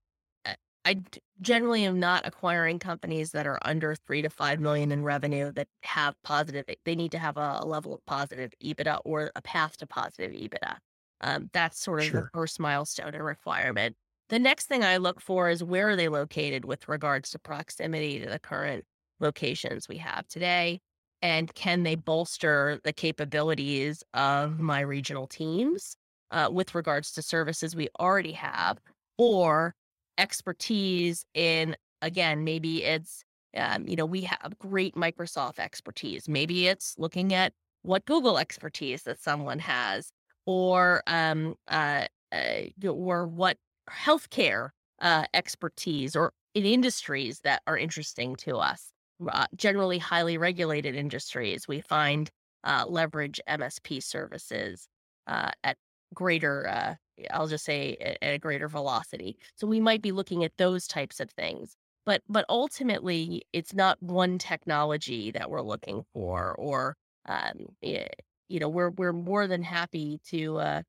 I 0.84 1.00
generally 1.40 1.84
am 1.84 2.00
not 2.00 2.26
acquiring 2.26 2.78
companies 2.78 3.32
that 3.32 3.46
are 3.46 3.58
under 3.62 3.94
three 3.94 4.22
to 4.22 4.30
five 4.30 4.58
million 4.58 4.90
in 4.90 5.04
revenue 5.04 5.52
that 5.52 5.68
have 5.82 6.14
positive. 6.24 6.64
They 6.84 6.96
need 6.96 7.12
to 7.12 7.18
have 7.18 7.36
a, 7.36 7.58
a 7.60 7.66
level 7.66 7.94
of 7.94 8.04
positive 8.06 8.52
EBITDA 8.62 9.00
or 9.04 9.30
a 9.36 9.42
path 9.42 9.76
to 9.78 9.86
positive 9.86 10.32
EBITDA. 10.32 10.76
Um, 11.20 11.50
that's 11.52 11.80
sort 11.80 12.02
of 12.02 12.12
the 12.12 12.28
first 12.34 12.58
milestone 12.58 13.14
and 13.14 13.24
requirement. 13.24 13.94
The 14.28 14.40
next 14.40 14.66
thing 14.66 14.82
I 14.82 14.96
look 14.96 15.20
for 15.20 15.50
is 15.50 15.62
where 15.62 15.90
are 15.90 15.96
they 15.96 16.08
located 16.08 16.64
with 16.64 16.88
regards 16.88 17.30
to 17.30 17.38
proximity 17.38 18.18
to 18.18 18.28
the 18.28 18.40
current 18.40 18.84
locations 19.20 19.88
we 19.88 19.98
have 19.98 20.26
today, 20.26 20.80
and 21.22 21.54
can 21.54 21.82
they 21.84 21.94
bolster 21.94 22.80
the 22.84 22.92
capabilities 22.92 24.02
of 24.14 24.60
my 24.60 24.80
regional 24.80 25.26
teams 25.26 25.96
uh, 26.30 26.48
with 26.52 26.74
regards 26.74 27.12
to 27.12 27.22
services 27.22 27.76
we 27.76 27.88
already 28.00 28.32
have 28.32 28.78
or 29.18 29.74
expertise 30.18 31.24
in 31.34 31.76
again 32.02 32.44
maybe 32.44 32.84
it's 32.84 33.24
um, 33.56 33.86
you 33.86 33.96
know 33.96 34.06
we 34.06 34.22
have 34.22 34.58
great 34.58 34.94
microsoft 34.94 35.58
expertise 35.58 36.28
maybe 36.28 36.68
it's 36.68 36.94
looking 36.98 37.32
at 37.32 37.52
what 37.82 38.04
google 38.04 38.38
expertise 38.38 39.02
that 39.04 39.20
someone 39.20 39.58
has 39.58 40.12
or 40.46 41.02
um, 41.06 41.54
uh, 41.68 42.06
uh, 42.32 42.88
or 42.88 43.26
what 43.26 43.58
healthcare 43.90 44.70
uh, 45.00 45.24
expertise 45.34 46.16
or 46.16 46.32
in 46.54 46.64
industries 46.64 47.40
that 47.40 47.62
are 47.66 47.76
interesting 47.76 48.36
to 48.36 48.56
us. 48.56 48.91
Uh, 49.28 49.46
generally, 49.56 49.98
highly 49.98 50.38
regulated 50.38 50.94
industries, 50.94 51.68
we 51.68 51.80
find 51.80 52.30
uh, 52.64 52.84
leverage 52.88 53.40
MSP 53.48 54.02
services 54.02 54.88
uh, 55.26 55.50
at 55.64 55.76
greater, 56.14 56.68
uh, 56.68 56.94
I'll 57.30 57.48
just 57.48 57.64
say, 57.64 57.96
at, 58.00 58.18
a 58.22 58.38
greater 58.38 58.68
velocity. 58.68 59.36
So 59.56 59.66
we 59.66 59.80
might 59.80 60.02
be 60.02 60.12
looking 60.12 60.44
at 60.44 60.56
those 60.58 60.86
types 60.86 61.20
of 61.20 61.30
things. 61.30 61.76
But 62.04 62.22
but 62.28 62.44
ultimately, 62.48 63.42
it's 63.52 63.74
not 63.74 64.02
one 64.02 64.38
technology 64.38 65.30
that 65.30 65.48
we're 65.48 65.62
looking 65.62 66.02
for, 66.12 66.52
or 66.58 66.96
um, 67.26 67.66
you 67.80 68.58
know, 68.58 68.68
we're 68.68 68.90
we're 68.90 69.12
more 69.12 69.46
than 69.46 69.62
happy 69.62 70.20
to 70.30 70.58
uh, 70.58 70.82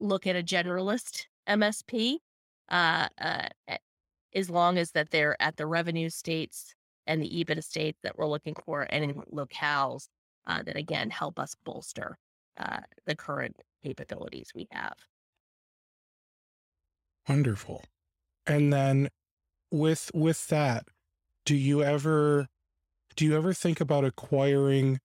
look 0.00 0.26
at 0.26 0.34
a 0.34 0.42
generalist 0.42 1.26
MSP, 1.46 2.16
as 2.70 4.48
long 4.48 4.78
as 4.78 4.92
that 4.92 5.10
they're 5.10 5.36
at 5.42 5.56
the 5.58 5.66
revenue 5.66 6.08
states 6.08 6.74
and 7.12 7.22
the 7.22 7.28
EBITDA 7.28 7.62
states 7.62 7.98
that 8.02 8.16
we're 8.16 8.26
looking 8.26 8.56
for, 8.64 8.86
and 8.88 9.04
in 9.04 9.14
locales 9.32 10.08
uh, 10.46 10.62
that 10.62 10.76
again 10.76 11.10
help 11.10 11.38
us 11.38 11.54
bolster 11.62 12.16
uh, 12.56 12.80
the 13.04 13.14
current 13.14 13.54
capabilities 13.84 14.50
we 14.54 14.66
have. 14.70 14.96
Wonderful. 17.28 17.84
And 18.46 18.72
then 18.72 19.10
with 19.70 20.10
with 20.14 20.48
that, 20.48 20.86
do 21.44 21.54
you 21.54 21.82
ever 21.82 22.48
do 23.14 23.26
you 23.26 23.36
ever 23.36 23.52
think 23.52 23.78
about 23.78 24.06
acquiring 24.06 24.98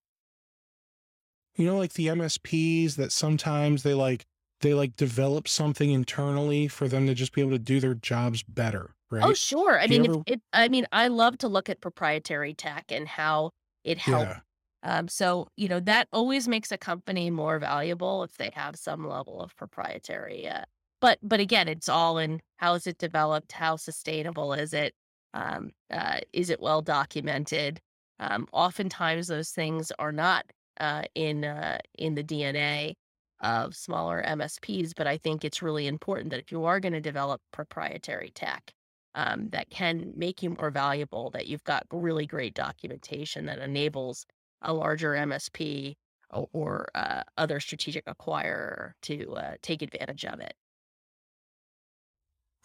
you 1.55 1.65
know 1.65 1.77
like 1.77 1.93
the 1.93 2.07
MSPs 2.07 2.95
that 2.95 3.11
sometimes 3.11 3.83
they 3.83 3.93
like 3.93 4.25
they 4.61 4.73
like 4.73 4.95
develop 4.95 5.47
something 5.47 5.91
internally 5.91 6.67
for 6.67 6.87
them 6.87 7.07
to 7.07 7.13
just 7.13 7.33
be 7.33 7.41
able 7.41 7.51
to 7.51 7.59
do 7.59 7.79
their 7.79 7.93
jobs 7.93 8.43
better, 8.43 8.91
oh, 8.91 9.15
right? 9.15 9.25
Oh, 9.25 9.33
sure. 9.33 9.79
I 9.79 9.87
mean, 9.87 10.05
ever... 10.05 10.21
it, 10.25 10.41
I 10.53 10.67
mean, 10.67 10.85
I 10.91 11.07
love 11.07 11.37
to 11.39 11.47
look 11.47 11.69
at 11.69 11.81
proprietary 11.81 12.53
tech 12.53 12.85
and 12.89 13.07
how 13.07 13.51
it 13.83 13.97
helps. 13.97 14.29
Yeah. 14.29 14.39
Um, 14.83 15.07
so 15.07 15.47
you 15.57 15.67
know 15.67 15.79
that 15.81 16.07
always 16.13 16.47
makes 16.47 16.71
a 16.71 16.77
company 16.77 17.29
more 17.29 17.59
valuable 17.59 18.23
if 18.23 18.37
they 18.37 18.51
have 18.53 18.75
some 18.75 19.07
level 19.07 19.41
of 19.41 19.55
proprietary. 19.55 20.47
Uh, 20.47 20.63
but 21.01 21.19
but 21.21 21.39
again, 21.39 21.67
it's 21.67 21.89
all 21.89 22.17
in 22.17 22.41
how 22.57 22.73
is 22.75 22.87
it 22.87 22.97
developed, 22.97 23.51
how 23.51 23.75
sustainable 23.75 24.53
is 24.53 24.73
it, 24.73 24.93
um, 25.33 25.71
uh, 25.91 26.19
is 26.31 26.49
it 26.49 26.61
well 26.61 26.81
documented? 26.81 27.79
Um, 28.19 28.47
oftentimes, 28.51 29.27
those 29.27 29.49
things 29.49 29.91
are 29.99 30.11
not 30.11 30.45
uh, 30.79 31.03
in 31.15 31.43
uh, 31.43 31.79
in 31.97 32.15
the 32.15 32.23
DNA 32.23 32.93
of 33.41 33.75
smaller 33.75 34.23
MSPs, 34.25 34.93
but 34.95 35.07
I 35.07 35.17
think 35.17 35.45
it's 35.45 35.61
really 35.61 35.87
important 35.87 36.31
that 36.31 36.39
if 36.39 36.51
you 36.51 36.65
are 36.65 36.79
going 36.79 36.93
to 36.93 37.01
develop 37.01 37.41
proprietary 37.51 38.31
tech 38.33 38.73
um, 39.15 39.49
that 39.49 39.69
can 39.69 40.13
make 40.15 40.41
you 40.43 40.51
more 40.51 40.71
valuable, 40.71 41.29
that 41.31 41.47
you've 41.47 41.63
got 41.63 41.85
really 41.91 42.25
great 42.25 42.53
documentation 42.53 43.45
that 43.45 43.59
enables 43.59 44.25
a 44.61 44.73
larger 44.73 45.13
MSP 45.13 45.95
or, 46.31 46.47
or 46.53 46.87
uh, 46.95 47.23
other 47.37 47.59
strategic 47.59 48.05
acquirer 48.05 48.91
to 49.03 49.33
uh, 49.35 49.53
take 49.61 49.81
advantage 49.81 50.25
of 50.25 50.39
it. 50.39 50.53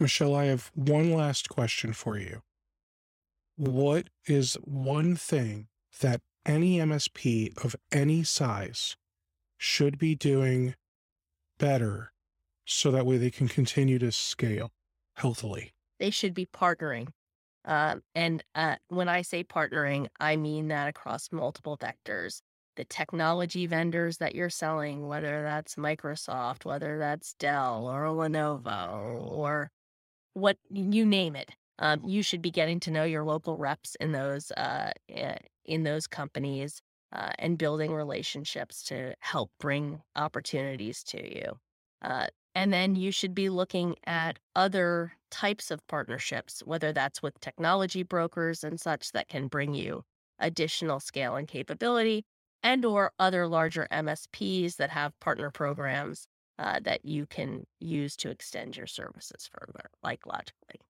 Michelle, 0.01 0.35
I 0.35 0.47
have 0.47 0.71
one 0.75 1.13
last 1.13 1.49
question 1.49 1.93
for 1.93 2.19
you. 2.19 2.43
What 3.57 4.09
is 4.27 4.55
one 4.65 5.17
thing 5.17 5.69
that 6.01 6.21
any 6.45 6.79
MSP 6.79 7.65
of 7.65 7.77
any 7.93 8.25
size 8.25 8.97
should 9.63 9.97
be 9.97 10.17
doing 10.17 10.75
better 11.57 12.13
so 12.67 12.91
that 12.91 13.07
way 13.07 13.17
they 13.17 13.31
can 13.31 13.47
continue 13.47 13.97
to 13.97 14.11
scale 14.11 14.73
healthily? 15.15 15.73
They 16.01 16.11
should 16.11 16.35
be 16.35 16.47
partnering. 16.47 17.11
Um, 17.65 18.03
and 18.17 18.43
uh, 18.57 18.77
when 18.89 19.09
I 19.09 19.23
say 19.23 19.45
partnering, 19.45 20.09
I 20.19 20.35
mean 20.35 20.67
that 20.69 20.89
across 20.89 21.31
multiple 21.31 21.79
vectors. 21.79 22.43
The 22.75 22.85
technology 22.87 23.67
vendors 23.67 24.19
that 24.19 24.35
you're 24.35 24.51
selling, 24.51 25.07
whether 25.07 25.43
that's 25.43 25.77
Microsoft, 25.77 26.65
whether 26.65 26.99
that's 26.99 27.35
Dell 27.35 27.87
or 27.87 28.07
Lenovo 28.07 29.31
or 29.31 29.71
what 30.35 30.57
you 30.71 31.07
name 31.07 31.37
it, 31.37 31.51
um, 31.79 32.03
you 32.05 32.25
should 32.25 32.43
be 32.43 32.51
getting 32.51 32.81
to 32.81 32.91
know 32.91 33.05
your 33.05 33.23
local 33.23 33.57
reps 33.57 33.95
in 34.01 34.11
those 34.11 34.51
uh, 34.53 34.91
eh, 35.09 35.37
in 35.65 35.85
those 35.85 36.09
companies 36.09 36.83
uh, 37.13 37.33
and 37.39 37.59
building 37.59 37.93
relationships 37.93 38.83
to 38.85 39.15
help 39.21 39.51
bring 39.61 40.03
opportunities 40.17 41.03
to 41.05 41.37
you. 41.37 41.59
Uh, 42.03 42.27
and 42.55 42.73
then 42.73 42.95
you 42.97 43.11
should 43.11 43.35
be 43.35 43.49
looking 43.49 43.97
at 44.05 44.39
other 44.57 45.13
types 45.31 45.71
of 45.71 45.87
partnerships, 45.87 46.63
whether 46.65 46.93
that's 46.93 47.23
with 47.23 47.39
technology 47.41 48.03
brokers 48.03 48.65
and 48.65 48.81
such 48.81 49.13
that 49.13 49.29
can 49.29 49.49
bring 49.49 49.75
you 49.75 50.03
additional 50.39 51.01
scale 51.01 51.37
and 51.37 51.49
capability, 51.49 52.25
and 52.63 52.85
or 52.85 53.13
other 53.19 53.47
larger 53.47 53.87
MSPs 53.91 54.77
that 54.77 54.91
have 54.91 55.19
partner 55.21 55.51
programs 55.51 56.27
uh, 56.59 56.81
that 56.81 57.05
you 57.05 57.27
can 57.27 57.65
use 57.81 58.17
to 58.17 58.31
extend 58.31 58.77
your 58.77 58.87
services 58.87 59.49
further, 59.53 59.91
like 60.03 60.27
logically. 60.27 60.81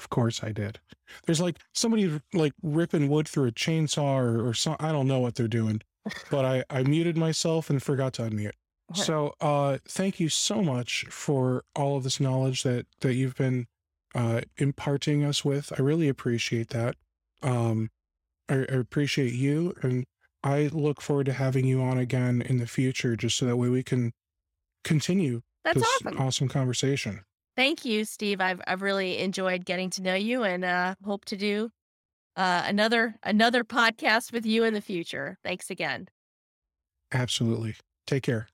Of 0.00 0.08
course 0.08 0.42
I 0.42 0.50
did. 0.50 0.80
There's 1.26 1.42
like 1.42 1.58
somebody 1.74 2.20
like 2.32 2.54
ripping 2.62 3.08
wood 3.10 3.28
through 3.28 3.48
a 3.48 3.52
chainsaw 3.52 4.16
or, 4.16 4.48
or 4.48 4.54
some, 4.54 4.76
I 4.80 4.92
don't 4.92 5.06
know 5.06 5.20
what 5.20 5.34
they're 5.34 5.46
doing, 5.46 5.82
but 6.30 6.46
I, 6.46 6.64
I 6.70 6.82
muted 6.84 7.18
myself 7.18 7.68
and 7.68 7.82
forgot 7.82 8.14
to 8.14 8.22
unmute. 8.22 8.54
So, 8.94 9.34
uh, 9.40 9.78
thank 9.86 10.18
you 10.18 10.28
so 10.28 10.62
much 10.62 11.04
for 11.10 11.64
all 11.76 11.98
of 11.98 12.02
this 12.02 12.18
knowledge 12.18 12.62
that, 12.64 12.86
that 13.02 13.14
you've 13.14 13.36
been, 13.36 13.66
uh, 14.14 14.40
imparting 14.56 15.22
us 15.22 15.44
with. 15.44 15.72
I 15.78 15.82
really 15.82 16.08
appreciate 16.08 16.70
that. 16.70 16.96
Um, 17.42 17.90
I, 18.48 18.54
I 18.54 18.74
appreciate 18.74 19.34
you 19.34 19.74
and 19.82 20.06
I 20.42 20.70
look 20.72 21.02
forward 21.02 21.26
to 21.26 21.34
having 21.34 21.66
you 21.66 21.82
on 21.82 21.98
again 21.98 22.40
in 22.42 22.58
the 22.58 22.66
future, 22.66 23.14
just 23.14 23.36
so 23.36 23.44
that 23.46 23.56
way 23.56 23.68
we 23.68 23.82
can 23.82 24.12
continue 24.82 25.42
That's 25.64 25.78
this 25.78 25.86
awesome. 26.06 26.18
awesome 26.18 26.48
conversation. 26.48 27.20
Thank 27.56 27.84
you, 27.84 28.04
Steve. 28.04 28.40
I've 28.40 28.60
I've 28.66 28.82
really 28.82 29.18
enjoyed 29.18 29.64
getting 29.64 29.90
to 29.90 30.02
know 30.02 30.14
you 30.14 30.44
and 30.44 30.64
uh, 30.64 30.94
hope 31.04 31.24
to 31.26 31.36
do 31.36 31.70
uh, 32.36 32.62
another 32.66 33.16
another 33.22 33.64
podcast 33.64 34.32
with 34.32 34.46
you 34.46 34.64
in 34.64 34.74
the 34.74 34.80
future. 34.80 35.38
Thanks 35.42 35.70
again. 35.70 36.08
Absolutely. 37.12 37.74
Take 38.06 38.22
care. 38.22 38.48